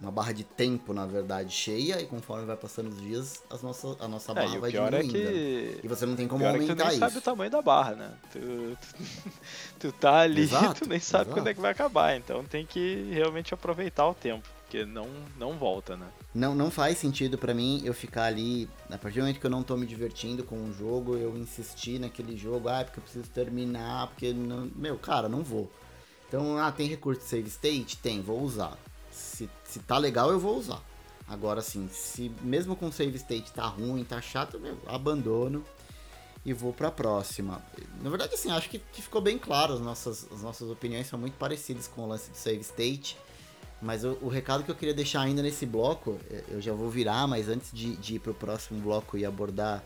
[0.00, 3.96] Uma barra de tempo, na verdade, cheia, e conforme vai passando os dias, as nossa,
[4.00, 5.12] a nossa É, barra e o vai é diminuindo.
[5.12, 5.30] né?
[5.30, 6.98] que E você não tem como é que tu aumentar nem isso.
[7.00, 8.10] sabe o tamanho da barra, né?
[8.32, 8.38] Tu,
[8.80, 9.04] tu,
[9.78, 11.30] tu tá ali, Exato, tu nem sabe exato.
[11.32, 15.58] quando é que vai acabar, então tem que realmente aproveitar o tempo, porque não, não
[15.58, 16.06] volta, né?
[16.32, 19.50] Não, não faz sentido pra mim eu ficar ali, a partir do momento que eu
[19.50, 23.28] não tô me divertindo com o jogo, eu insistir naquele jogo, ah, porque eu preciso
[23.30, 25.68] terminar, porque, não, meu, cara, não vou.
[26.28, 27.96] Então, ah, tem recurso de save state?
[27.96, 28.78] Tem, vou usar.
[29.10, 30.80] Se, se tá legal, eu vou usar.
[31.26, 35.64] Agora, assim, se mesmo com save state tá ruim, tá chato, meu, abandono
[36.46, 37.60] e vou pra próxima.
[38.00, 41.18] Na verdade, assim, acho que, que ficou bem claro, as nossas, as nossas opiniões são
[41.18, 43.18] muito parecidas com o lance de save state.
[43.80, 46.90] Mas o, o recado que eu queria deixar ainda nesse bloco, eh, eu já vou
[46.90, 49.82] virar, mas antes de, de ir pro próximo bloco e abordar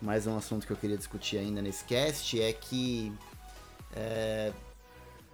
[0.00, 3.12] mais um assunto que eu queria discutir ainda nesse cast, é que
[3.94, 4.52] é,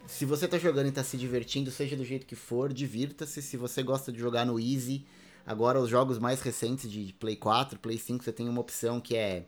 [0.06, 3.42] se você tá jogando e tá se divertindo, seja do jeito que for, divirta-se.
[3.42, 5.04] Se você gosta de jogar no Easy,
[5.46, 9.14] agora os jogos mais recentes de Play 4, Play 5, você tem uma opção que
[9.14, 9.44] é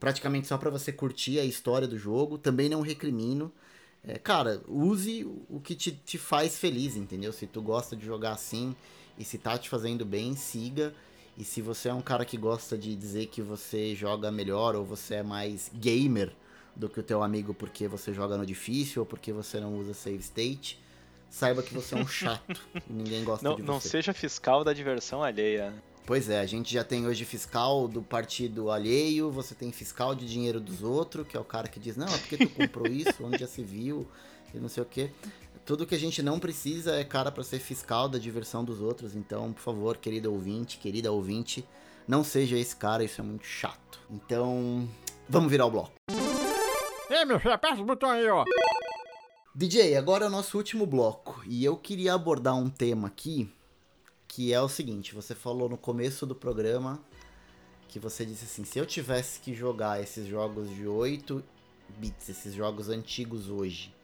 [0.00, 2.38] praticamente só pra você curtir a história do jogo.
[2.38, 3.52] Também não recrimino.
[4.08, 7.30] É, cara, use o que te, te faz feliz, entendeu?
[7.32, 8.74] Se tu gosta de jogar assim
[9.18, 10.94] e se tá te fazendo bem, siga.
[11.36, 14.84] E se você é um cara que gosta de dizer que você joga melhor ou
[14.84, 16.32] você é mais gamer
[16.74, 19.92] do que o teu amigo porque você joga no difícil ou porque você não usa
[19.92, 20.80] save state,
[21.28, 23.90] saiba que você é um chato e ninguém gosta Não, de não você.
[23.90, 25.72] seja fiscal da diversão alheia.
[26.08, 30.26] Pois é, a gente já tem hoje fiscal do partido alheio, você tem fiscal de
[30.26, 33.12] dinheiro dos outros, que é o cara que diz, não, é porque tu comprou isso,
[33.22, 34.08] onde já se viu,
[34.54, 35.10] e não sei o quê.
[35.66, 39.14] Tudo que a gente não precisa é cara pra ser fiscal da diversão dos outros,
[39.14, 41.62] então, por favor, querido ouvinte, querida ouvinte,
[42.06, 44.00] não seja esse cara, isso é muito chato.
[44.10, 44.88] Então,
[45.28, 45.92] vamos virar o bloco.
[47.10, 48.46] Ei, meu filho, aperta o botão aí, ó.
[49.54, 53.52] DJ, agora é o nosso último bloco, e eu queria abordar um tema aqui,
[54.28, 57.02] que é o seguinte, você falou no começo do programa
[57.88, 61.42] que você disse assim, se eu tivesse que jogar esses jogos de 8
[61.98, 63.94] bits, esses jogos antigos hoje,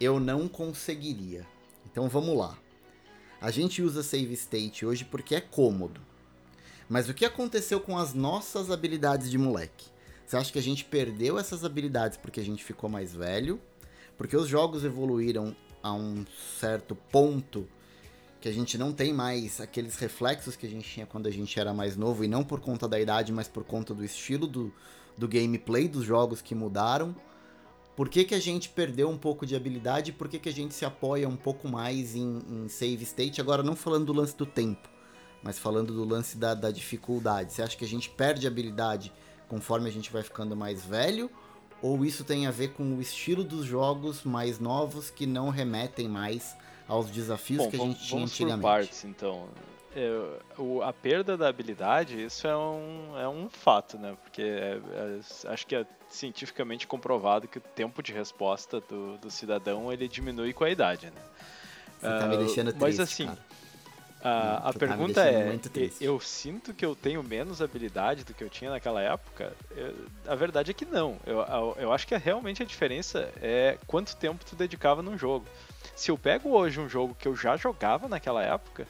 [0.00, 1.44] eu não conseguiria.
[1.90, 2.56] Então vamos lá.
[3.40, 6.00] A gente usa save state hoje porque é cômodo.
[6.88, 9.90] Mas o que aconteceu com as nossas habilidades de moleque?
[10.24, 13.60] Você acha que a gente perdeu essas habilidades porque a gente ficou mais velho?
[14.16, 16.24] Porque os jogos evoluíram a um
[16.60, 17.68] certo ponto
[18.42, 21.58] que a gente não tem mais aqueles reflexos que a gente tinha quando a gente
[21.60, 24.74] era mais novo, e não por conta da idade, mas por conta do estilo do,
[25.16, 27.14] do gameplay dos jogos que mudaram.
[27.94, 30.74] Por que, que a gente perdeu um pouco de habilidade por que, que a gente
[30.74, 33.40] se apoia um pouco mais em, em save state?
[33.40, 34.88] Agora, não falando do lance do tempo,
[35.40, 37.52] mas falando do lance da, da dificuldade.
[37.52, 39.12] Você acha que a gente perde habilidade
[39.46, 41.30] conforme a gente vai ficando mais velho?
[41.80, 46.08] Ou isso tem a ver com o estilo dos jogos mais novos que não remetem
[46.08, 46.56] mais
[46.88, 48.60] aos desafios Bom, que a vamos, gente tinha vamos antigamente?
[48.60, 49.48] por partes, então.
[49.94, 54.16] É, o- a perda da habilidade, isso é um, é um fato, né?
[54.22, 59.30] Porque é- é- acho que é cientificamente comprovado que o tempo de resposta do, do
[59.30, 61.20] cidadão ele diminui com a idade, né?
[62.00, 63.38] Você tá me Ah, deixando mas triste, assim, cara.
[64.24, 68.42] A, a tá pergunta deixando é, eu sinto que eu tenho menos habilidade do que
[68.44, 69.52] eu tinha naquela época?
[69.76, 71.18] Eu- a verdade é que não.
[71.26, 75.44] Eu, eu, eu acho que realmente a diferença é quanto tempo tu dedicava num jogo.
[75.94, 78.86] Se eu pego hoje um jogo que eu já jogava naquela época,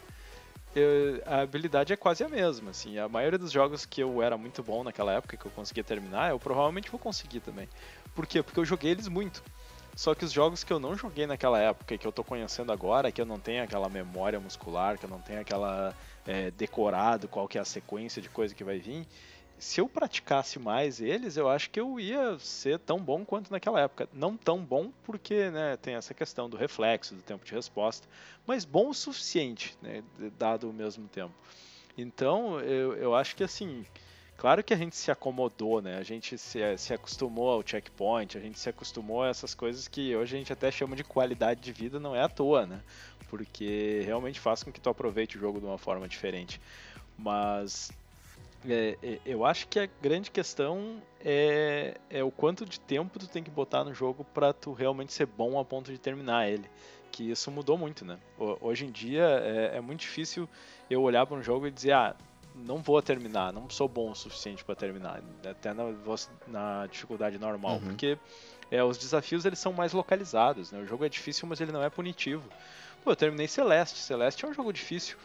[0.75, 2.71] eu- a habilidade é quase a mesma.
[2.71, 5.83] Assim, a maioria dos jogos que eu era muito bom naquela época, que eu conseguia
[5.83, 7.67] terminar, eu provavelmente vou conseguir também.
[8.15, 8.41] Por quê?
[8.41, 9.43] Porque eu joguei eles muito.
[9.95, 12.71] Só que os jogos que eu não joguei naquela época e que eu tô conhecendo
[12.71, 15.93] agora, que eu não tenho aquela memória muscular, que eu não tenho aquela
[16.25, 19.05] é, decorado qual que é a sequência de coisa que vai vir,
[19.63, 23.79] se eu praticasse mais eles, eu acho que eu ia ser tão bom quanto naquela
[23.79, 24.09] época.
[24.11, 28.05] Não tão bom porque né, tem essa questão do reflexo, do tempo de resposta,
[28.45, 30.03] mas bom o suficiente, né,
[30.37, 31.33] dado o mesmo tempo.
[31.97, 33.85] Então, eu, eu acho que assim,
[34.35, 35.97] claro que a gente se acomodou, né?
[35.97, 40.13] A gente se, se acostumou ao checkpoint, a gente se acostumou a essas coisas que
[40.13, 42.81] hoje a gente até chama de qualidade de vida, não é à toa, né?
[43.29, 46.59] Porque realmente faz com que tu aproveite o jogo de uma forma diferente.
[47.17, 47.91] Mas
[48.67, 53.27] é, é, eu acho que a grande questão é, é o quanto de tempo tu
[53.27, 56.69] tem que botar no jogo para tu realmente ser bom a ponto de terminar ele.
[57.11, 58.17] Que isso mudou muito, né?
[58.37, 60.49] Ho- Hoje em dia é, é muito difícil
[60.89, 62.15] eu olhar para um jogo e dizer, ah,
[62.55, 65.83] não vou terminar, não sou bom o suficiente para terminar, até na,
[66.47, 67.79] na dificuldade normal, Uhum.
[67.81, 68.17] porque
[68.71, 70.79] é, os desafios eles são mais localizados, né?
[70.79, 72.47] O jogo é difícil, mas ele não é punitivo.
[73.03, 75.17] Pô, eu terminei Celeste, Celeste é um jogo difícil,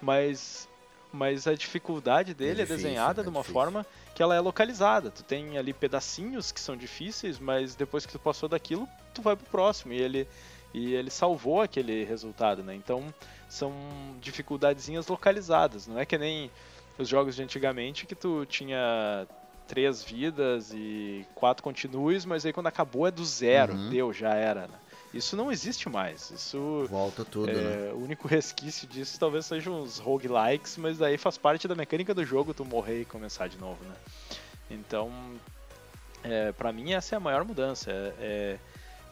[0.00, 0.68] mas
[1.12, 5.10] mas a dificuldade dele é, difícil, desenhada é de uma forma que ela é localizada.
[5.10, 9.36] Tu tem ali pedacinhos que são difíceis, mas depois que tu passou daquilo, tu vai
[9.36, 10.26] pro próximo e ele
[10.74, 12.74] e ele salvou aquele resultado, né?
[12.74, 13.12] Então
[13.46, 13.74] são
[14.22, 16.50] dificuldadezinhas localizadas, não é que nem
[16.98, 19.26] os jogos de antigamente que tu tinha
[19.68, 23.90] três vidas e quatro continues, mas aí quando acabou é do zero, Uhum.
[23.90, 24.78] deu, já era, né?
[25.12, 26.30] Isso não existe mais.
[26.30, 27.88] Isso Volta tudo, né?
[27.88, 32.14] é, O único resquício disso talvez sejam os roguelikes, mas daí faz parte da mecânica
[32.14, 33.94] do jogo tu morrer e começar de novo, né?
[34.70, 35.10] Então,
[36.24, 37.90] é, para mim essa é a maior mudança.
[37.90, 38.58] É, é-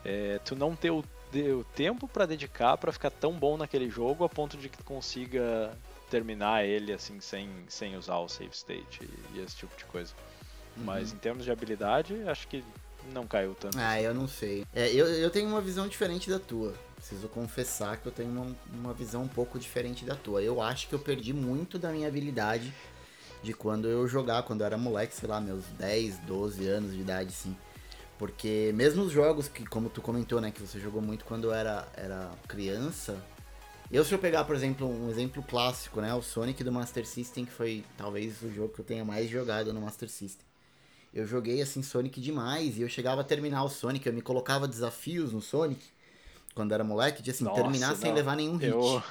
[0.02, 4.24] é tu não ter o, o tempo para dedicar para ficar tão bom naquele jogo
[4.24, 5.76] a ponto de que tu consiga
[6.08, 10.14] terminar ele assim sem, sem usar o save state e, e esse tipo de coisa.
[10.74, 12.64] Mas em termos de habilidade, acho que
[13.12, 13.78] não caiu tanto.
[13.78, 14.66] Ah, eu não sei.
[14.74, 16.74] É, eu, eu tenho uma visão diferente da tua.
[16.96, 20.42] Preciso confessar que eu tenho uma, uma visão um pouco diferente da tua.
[20.42, 22.72] Eu acho que eu perdi muito da minha habilidade
[23.42, 27.00] de quando eu jogar, quando eu era moleque, sei lá, meus 10, 12 anos de
[27.00, 27.56] idade, sim.
[28.18, 31.54] Porque mesmo os jogos que, como tu comentou, né, que você jogou muito quando eu
[31.54, 33.16] era, era criança.
[33.90, 37.46] Eu, se eu pegar, por exemplo, um exemplo clássico, né, o Sonic do Master System,
[37.46, 40.49] que foi talvez o jogo que eu tenha mais jogado no Master System.
[41.12, 44.68] Eu joguei assim Sonic demais e eu chegava a terminar o Sonic, eu me colocava
[44.68, 45.84] desafios no Sonic
[46.54, 48.16] quando era moleque, de assim, Nossa, terminar sem não.
[48.16, 48.72] levar nenhum hit.
[48.72, 49.02] Eu,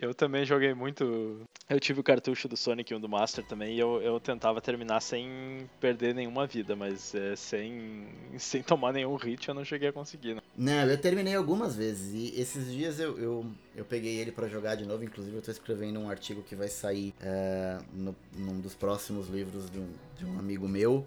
[0.00, 1.40] eu também joguei muito.
[1.68, 5.00] Eu tive o cartucho do Sonic 1 do Master também e eu, eu tentava terminar
[5.00, 8.06] sem perder nenhuma vida, mas é, sem,
[8.38, 10.34] sem tomar nenhum hit eu não cheguei a conseguir.
[10.34, 10.42] Né?
[10.56, 14.74] Não, eu terminei algumas vezes e esses dias eu, eu, eu peguei ele pra jogar
[14.74, 18.74] de novo, inclusive eu tô escrevendo um artigo que vai sair é, no, num dos
[18.74, 21.06] próximos livros de um, de um amigo meu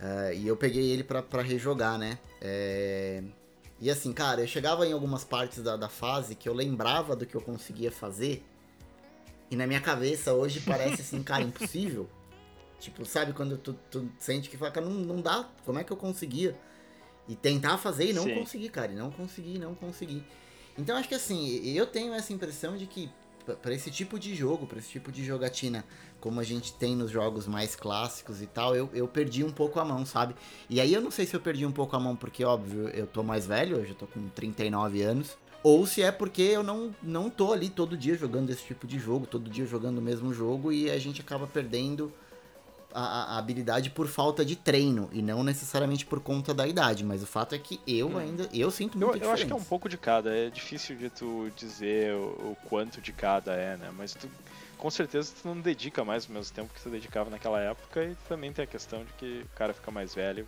[0.00, 2.18] é, e eu peguei ele pra rejogar, né?
[2.40, 3.22] É,
[3.82, 7.26] e assim, cara, eu chegava em algumas partes da, da fase que eu lembrava do
[7.26, 8.44] que eu conseguia fazer
[9.50, 12.08] e na minha cabeça hoje parece assim, cara, impossível.
[12.78, 15.92] Tipo, sabe quando tu, tu sente que fala, cara, não, não dá, como é que
[15.92, 16.56] eu conseguia?
[17.26, 18.34] E tentar fazer e não Sim.
[18.34, 20.24] conseguir, cara, e não conseguir, não conseguir.
[20.78, 23.10] Então acho que assim, eu tenho essa impressão de que
[23.46, 25.84] p- pra esse tipo de jogo, pra esse tipo de jogatina,
[26.20, 29.78] como a gente tem nos jogos mais clássicos e tal, eu, eu perdi um pouco
[29.80, 30.34] a mão, sabe?
[30.70, 33.06] E aí eu não sei se eu perdi um pouco a mão porque, óbvio, eu
[33.06, 36.94] tô mais velho, eu já tô com 39 anos, ou se é porque eu não,
[37.02, 40.32] não tô ali todo dia jogando esse tipo de jogo, todo dia jogando o mesmo
[40.34, 42.12] jogo e a gente acaba perdendo
[42.94, 47.04] a, a habilidade por falta de treino e não necessariamente por conta da idade.
[47.04, 48.18] Mas o fato é que eu Hum.
[48.18, 48.48] ainda.
[48.52, 50.34] Eu sinto Eu, muito eu acho que é um pouco de cada.
[50.36, 53.90] É difícil de tu dizer o, o quanto de cada é, né?
[53.96, 54.28] Mas tu,
[54.78, 58.14] com certeza tu não dedica mais o mesmo tempo que tu dedicava naquela época e
[58.28, 60.46] também tem a questão de que o cara fica mais velho,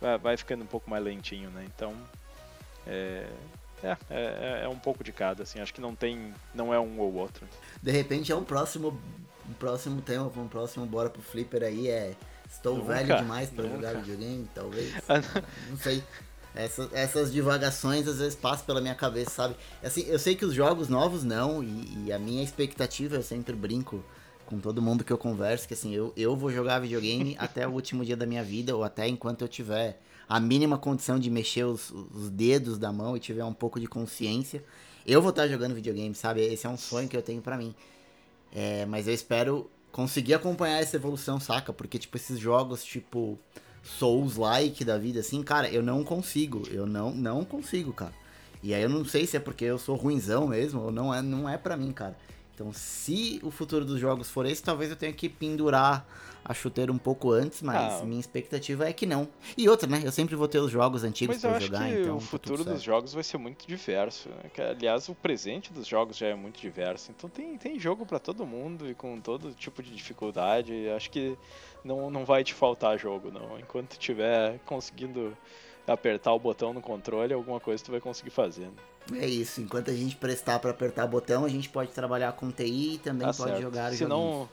[0.00, 1.64] vai, vai ficando um pouco mais lentinho, né?
[1.74, 1.94] Então,
[2.86, 3.26] é,
[3.82, 5.60] é, é, é um pouco de cada, assim.
[5.60, 7.46] Acho que não tem, não é um ou outro.
[7.82, 8.98] De repente é um próximo,
[9.48, 12.14] um próximo tema, um próximo Bora pro Flipper aí é.
[12.50, 13.76] Estou Nunca, velho demais pra nunca.
[13.76, 14.92] jogar videogame, talvez.
[15.08, 15.20] Ah,
[15.68, 16.02] não sei.
[16.54, 19.56] Essas, essas divagações às vezes passam pela minha cabeça, sabe?
[19.82, 23.54] Assim, eu sei que os jogos novos não, e, e a minha expectativa, eu sempre
[23.54, 24.02] brinco
[24.46, 27.70] com todo mundo que eu converso, que assim, eu, eu vou jogar videogame até o
[27.70, 31.64] último dia da minha vida, ou até enquanto eu tiver a mínima condição de mexer
[31.64, 34.64] os, os dedos da mão e tiver um pouco de consciência,
[35.06, 36.40] eu vou estar jogando videogame, sabe?
[36.40, 37.74] Esse é um sonho que eu tenho pra mim.
[38.54, 41.72] É, mas eu espero conseguir acompanhar essa evolução, saca?
[41.72, 43.38] Porque, tipo, esses jogos, tipo,
[43.82, 46.62] Souls-like da vida, assim, cara, eu não consigo.
[46.70, 48.12] Eu não, não consigo, cara.
[48.62, 51.22] E aí eu não sei se é porque eu sou ruinzão mesmo, ou não é,
[51.22, 52.16] não é pra mim, cara.
[52.60, 56.04] Então, se o futuro dos jogos for esse, talvez eu tenha que pendurar
[56.44, 58.04] a chuteira um pouco antes, mas Ah.
[58.04, 59.28] minha expectativa é que não.
[59.56, 60.00] E outra, né?
[60.04, 62.16] Eu sempre vou ter os jogos antigos Mas eu pra acho jogar, que então.
[62.16, 64.28] o tá futuro dos jogos vai ser muito diverso.
[64.30, 64.50] né?
[64.52, 67.12] Que, Aliás, o presente dos jogos já é muito diverso.
[67.16, 70.88] Então tem, tem jogo pra todo mundo e com todo tipo de dificuldade.
[70.96, 71.38] Acho que
[71.84, 73.56] não, não vai te faltar jogo, não.
[73.56, 75.36] Enquanto tiver conseguindo
[75.86, 78.68] apertar o botão no controle, alguma coisa tu vai conseguir fazer.
[79.14, 82.94] É isso, enquanto a gente prestar pra apertar botão, a gente pode trabalhar com TI
[82.94, 83.62] e também Tá pode certo.
[83.62, 84.48] jogar se não,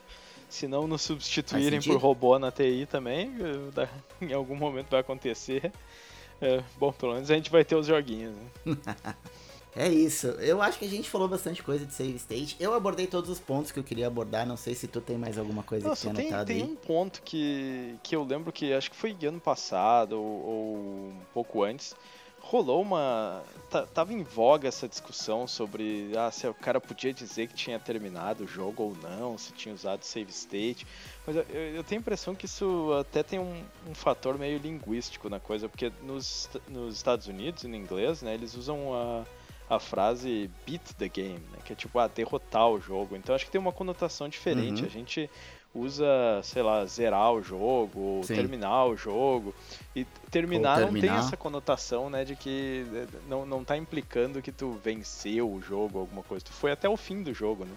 [0.48, 3.32] se não nos substituírem por robô na TI também,
[3.76, 3.88] eh,
[4.20, 5.72] em algum momento vai acontecer.
[6.40, 8.34] É, bom, pelo menos a gente vai ter os joguinhos.
[8.64, 8.76] Né?
[9.78, 10.28] É isso.
[10.28, 12.56] Eu acho que a gente falou bastante coisa de save state.
[12.58, 14.46] Eu abordei todos os pontos que eu queria abordar.
[14.46, 16.62] Não sei se tu tem mais alguma coisa Nossa, que tem, anotado tem aí.
[16.62, 20.76] um ponto que, que eu lembro que acho que foi ano passado ou, ou
[21.10, 21.94] um pouco antes.
[22.48, 23.42] Rolou uma.
[23.68, 27.78] ta- Tava em voga essa discussão sobre ah, se o cara podia dizer que tinha
[27.78, 30.86] terminado o jogo ou não, se tinha usado save state.
[31.26, 34.58] Mas eu, eu- eu tenho a impressão que isso até tem um, um fator meio
[34.58, 39.24] linguístico na coisa, porque nos, nos Estados Unidos, em inglês, né, eles usam a,
[39.74, 43.16] a frase beat the game, né, que é tipo, ah, derrotar o jogo.
[43.16, 44.82] Então acho que tem uma conotação diferente.
[44.82, 44.86] Uhum.
[44.86, 45.28] A gente
[45.78, 48.34] usa, sei lá, zerar o jogo, ou Sim.
[48.34, 49.54] terminar o jogo.
[49.94, 51.26] E terminar, Ou não tem terminar.
[51.26, 55.98] essa conotação, né, de que eh, não, não tá implicando que tu venceu o jogo,
[55.98, 56.44] alguma coisa.
[56.44, 57.74] Tu foi até o fim do jogo, né?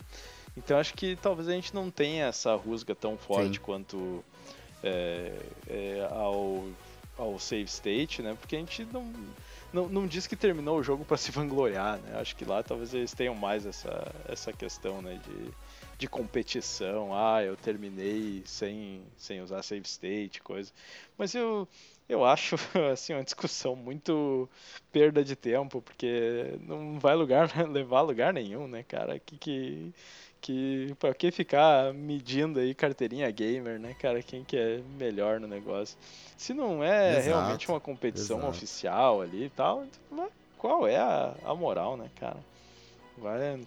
[0.57, 3.63] Então acho que talvez a gente não tenha essa rusga tão forte Sim.
[3.63, 4.23] quanto
[4.83, 5.31] é,
[5.67, 6.65] é, ao,
[7.17, 8.35] ao save state, né?
[8.39, 9.11] Porque a gente não,
[9.71, 12.19] não, não diz que terminou o jogo para se vangloriar, né?
[12.19, 15.19] Acho que lá talvez eles tenham mais essa, essa questão, né?
[15.25, 15.51] De,
[15.99, 17.13] de competição.
[17.13, 20.71] Ah, eu terminei sem, sem usar save state, coisa.
[21.17, 21.67] Mas eu,
[22.07, 22.55] eu acho,
[22.91, 24.49] assim, uma discussão muito
[24.93, 29.19] perda de tempo, porque não vai lugar, levar a lugar nenhum, né, cara?
[29.19, 29.93] Que, que,
[30.39, 34.23] que pra que ficar medindo aí carteirinha gamer, né, cara?
[34.23, 35.97] Quem que é melhor no negócio?
[36.37, 38.55] Se não é Exato, realmente uma competição exato.
[38.55, 42.37] oficial ali e tal, mas qual é a, a moral, né, cara?
[43.17, 43.59] Vai,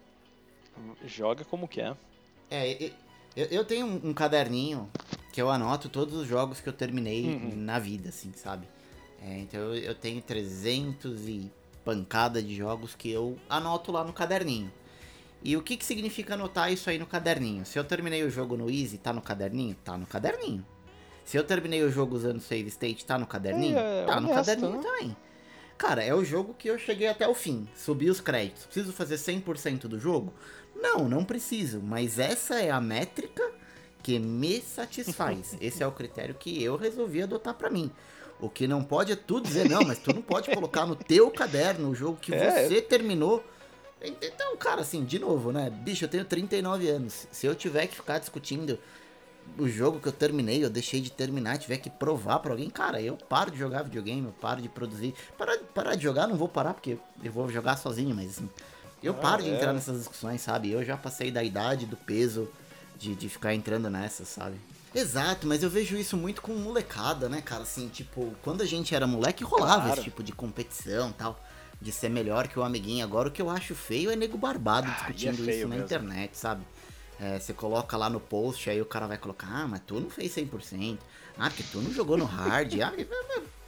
[1.05, 1.91] joga como quer.
[1.91, 2.12] É,
[2.55, 2.93] e-
[3.37, 4.89] eu, eu tenho um, um caderninho
[5.33, 7.55] que eu anoto todos os jogos que eu terminei Uhum.
[7.57, 8.69] na vida, assim, sabe?
[9.23, 11.51] É, então eu, eu tenho 300 e
[11.85, 14.71] pancada de jogos que eu anoto lá no caderninho.
[15.43, 17.65] E o que, que significa anotar isso aí no caderninho?
[17.67, 19.75] Se eu terminei o jogo no Easy, tá no caderninho?
[19.85, 20.65] Tá no caderninho.
[21.25, 23.79] Se eu terminei o jogo usando Save State, tá no caderninho?
[23.79, 24.83] É, tá no honesto, caderninho né?
[24.83, 25.17] também.
[25.83, 27.69] Cara, é o jogo que eu cheguei até o fim.
[27.75, 28.67] Subi os créditos.
[28.67, 30.33] Preciso fazer 100% do jogo?
[30.77, 31.81] Não, não preciso.
[31.83, 33.43] Mas essa é a métrica
[34.01, 35.57] que me satisfaz.
[35.61, 37.91] Esse é o critério que eu resolvi adotar pra mim.
[38.41, 41.29] O que não pode é tu dizer, não, mas tu não pode colocar no teu
[41.33, 42.69] caderno o jogo que É.
[42.69, 43.45] você terminou.
[44.01, 45.69] Então, cara, assim, de novo, né?
[45.69, 47.27] Bicho, eu tenho 39 anos.
[47.33, 48.79] Se eu tiver que ficar discutindo
[49.59, 53.01] o jogo que eu terminei, eu deixei de terminar, tiver que provar pra alguém, cara,
[53.03, 55.15] eu paro de jogar videogame, eu paro de produzir.
[55.37, 58.49] Parar, parar de jogar, não vou parar, porque eu vou jogar sozinho, mas assim.
[59.03, 59.55] Eu Ah, paro de é.
[59.55, 60.71] entrar nessas discussões, sabe?
[60.71, 62.49] Eu já passei da idade, do peso
[62.97, 64.57] de, de ficar entrando nessas, sabe?
[64.95, 67.63] Exato, mas eu vejo isso muito com molecada, né, cara?
[67.63, 69.95] Assim, tipo, quando a gente era moleque, rolava Claro.
[69.95, 71.39] esse tipo de competição e tal.
[71.81, 73.05] De ser melhor que o amiguinho.
[73.05, 75.75] Agora o que eu acho feio é nego barbado Ah, é discutindo feio isso na
[75.75, 75.85] mesmo.
[75.87, 76.63] internet, sabe?
[77.23, 80.11] É, você coloca lá no post, aí o cara vai colocar, ah, mas tu não
[80.11, 80.99] fez 100%.
[81.39, 82.73] Ah, porque tu não jogou no hard.
[82.83, 82.93] ah,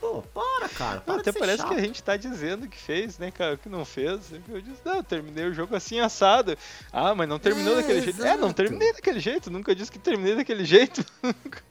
[0.01, 1.01] pô, para, cara.
[1.01, 1.69] Para Até parece chato.
[1.69, 3.57] que a gente tá dizendo que fez, né, cara?
[3.57, 4.33] Que não fez.
[4.49, 6.59] Eu disse, não, eu terminei o jogo assim assado.
[6.93, 8.21] Ah, mas não terminou É, daquele jeito.
[8.23, 8.55] É, não exato.
[8.55, 9.51] terminei daquele jeito.
[9.53, 11.05] Nunca disse que terminei daquele jeito.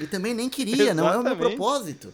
[0.00, 1.56] E também nem queria, não é o meu Exatamente.
[1.56, 2.12] propósito.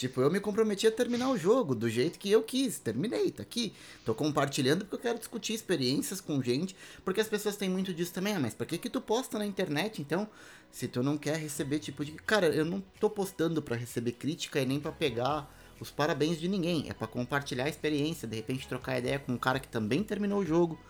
[0.00, 2.78] Tipo, eu me comprometi a terminar o jogo do jeito que eu quis.
[2.78, 3.74] Terminei, tá aqui.
[4.02, 6.74] Tô compartilhando porque eu quero discutir experiências com gente.
[7.04, 8.32] Porque as pessoas têm muito disso também.
[8.32, 10.26] Ah, mas pra que que tu posta na internet, então?
[10.72, 12.12] Se tu não quer receber tipo de...
[12.12, 16.48] Cara, eu não tô postando pra receber crítica e nem pra pegar os parabéns de
[16.48, 16.88] ninguém.
[16.88, 18.26] É pra compartilhar a experiência.
[18.26, 20.80] De repente trocar ideia com um cara que também terminou o jogo.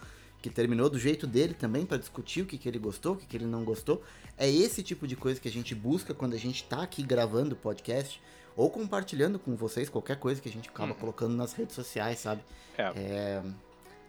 [0.40, 3.26] Que terminou do jeito dele também pra discutir o que, que ele gostou, o que,
[3.26, 4.04] que ele não gostou.
[4.38, 7.56] É esse tipo de coisa que a gente busca quando a gente tá aqui gravando
[7.56, 8.22] o podcast
[8.56, 10.98] ou compartilhando com vocês qualquer coisa que a gente acaba Uhum.
[10.98, 12.42] colocando nas redes sociais, sabe?
[12.76, 13.42] É, É,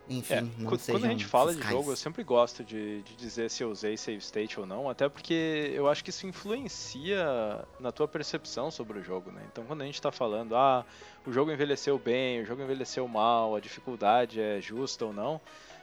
[0.09, 1.75] enfim, É, não quando, a gente fala de fiscais.
[1.77, 5.07] jogo, eu sempre gosto de, de dizer se eu usei save state ou não, até
[5.07, 9.41] porque eu acho que isso influencia na tua percepção sobre o jogo, né?
[9.51, 10.85] Então quando a gente tá falando, ah,
[11.25, 15.39] o jogo envelheceu bem, o jogo envelheceu mal, a dificuldade é justa ou não,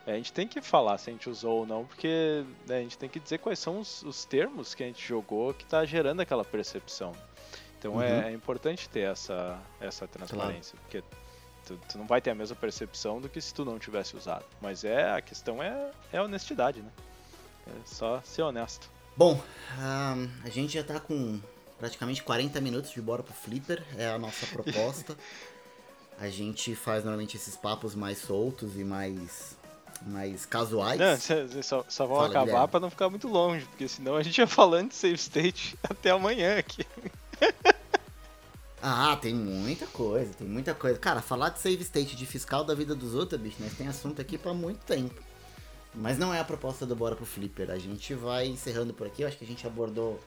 [0.06, 2.82] é, a gente tem que falar se a gente usou ou não, porque né, a
[2.82, 5.84] gente tem que dizer quais são os, os termos que a gente jogou que tá
[5.84, 7.12] gerando aquela percepção.
[7.78, 8.02] Então Uhum.
[8.02, 11.02] é, é importante ter essa, essa transparência, porque
[11.66, 14.44] tu, tu não vai ter a mesma percepção do que se tu não tivesse usado.
[14.60, 16.90] Mas é a questão é, é a honestidade, né?
[17.68, 18.90] É só ser honesto.
[19.16, 19.40] Bom,
[20.44, 21.40] a gente já tá com
[21.78, 25.16] praticamente 40 minutos de bora pro Flipper, é a nossa proposta.
[26.18, 29.56] a gente faz normalmente esses papos mais soltos e mais,
[30.06, 30.98] mais casuais.
[30.98, 34.38] Não, só, só vão Fala, acabar pra não ficar muito longe, porque senão a gente
[34.38, 36.84] ia falando de save state até amanhã aqui.
[38.80, 40.96] Ah, tem muita coisa, tem muita coisa.
[41.00, 44.22] Cara, falar de save state de fiscal da vida dos outros, bicho, nós tem assunto
[44.22, 45.20] aqui pra muito tempo.
[45.92, 47.70] Mas não é a proposta do Bora pro Flipper.
[47.70, 49.22] A gente vai encerrando por aqui.
[49.22, 50.20] Eu acho que a gente abordou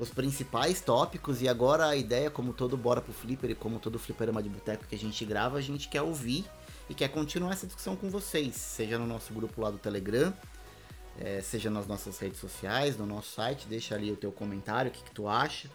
[0.00, 3.98] os principais tópicos e agora a ideia, como todo Bora pro Flipper e como todo
[3.98, 6.44] fliperama de boteco que a gente grava, a gente quer ouvir
[6.88, 10.32] e quer continuar essa discussão com vocês, seja no nosso grupo lá do Telegram,
[11.20, 14.94] eh, seja nas nossas redes sociais, no nosso site, deixa ali o teu comentário, o
[14.94, 15.68] que, que tu acha.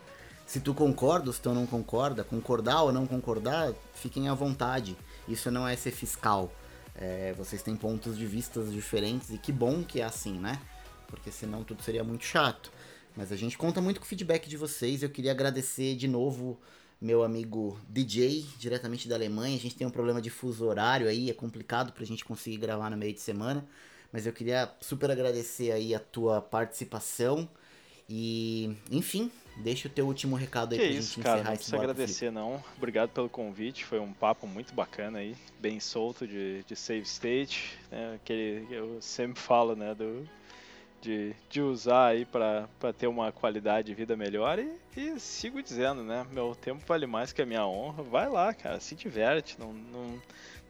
[0.45, 4.95] Se tu concorda se tu não concorda, concordar ou não concordar, fiquem à vontade.
[5.27, 6.51] Isso não é ser fiscal.
[6.93, 10.61] É, vocês têm pontos de vistas diferentes e que bom que é assim, né?
[11.07, 12.71] Porque senão tudo seria muito chato.
[13.15, 15.01] Mas a gente conta muito com o feedback de vocês.
[15.01, 16.59] Eu queria agradecer de novo
[17.01, 19.55] meu amigo DJ, diretamente da Alemanha.
[19.55, 22.89] A gente tem um problema de fuso horário aí, é complicado pra gente conseguir gravar
[22.89, 23.65] no meio de semana.
[24.11, 27.49] Mas eu queria super agradecer aí a tua participação.
[28.07, 31.57] E, enfim, deixa o teu último recado aí Que pra isso, gente cara, encerrar não
[31.57, 32.63] precisa agradecer não.
[32.77, 37.77] Obrigado pelo convite, foi um papo muito bacana aí, bem solto de, de save state,
[37.91, 38.15] né?
[38.15, 40.27] Aquele que eu sempre falo, né, do
[41.01, 45.61] de, de usar aí pra pra ter uma qualidade de vida melhor e, e sigo
[45.61, 48.01] dizendo, né, meu tempo vale mais que a minha honra.
[48.03, 50.21] Vai lá, cara, se diverte, não não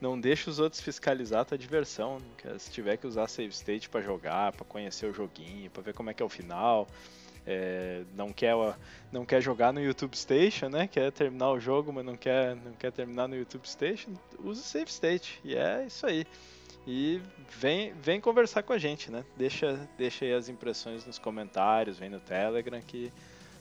[0.02, 2.20] não deixa os outros fiscalizar a tua diversão.
[2.38, 2.60] cara.
[2.60, 6.10] Se tiver que usar save state pra jogar, pra conhecer o joguinho, pra ver como
[6.10, 6.88] é que é o final,
[7.46, 8.56] é, não quer
[9.12, 10.88] não quer jogar no YouTube Station, né?
[10.88, 14.64] Quer terminar o jogo, mas não quer, não quer terminar no YouTube Station, usa o
[14.64, 15.40] Save State.
[15.44, 16.26] E é isso aí.
[16.88, 17.22] E
[17.60, 19.24] vem, vem conversar com a gente, né?
[19.36, 23.12] Deixa, deixa aí as impressões nos comentários, vem no Telegram que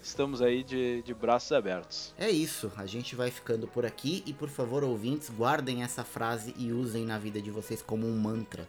[0.03, 2.15] estamos aí de, de braços abertos.
[2.19, 6.55] É isso, a gente vai ficando por aqui e por favor, ouvintes, guardem essa frase
[6.59, 8.69] e usem na vida de vocês como um mantra.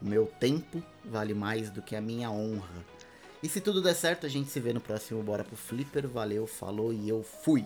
[0.00, 2.84] O meu tempo vale mais do que a minha honra.
[3.42, 6.06] E se tudo der certo, a gente se vê no próximo Bora pro Flipper.
[6.06, 7.64] Valeu, falou e eu fui!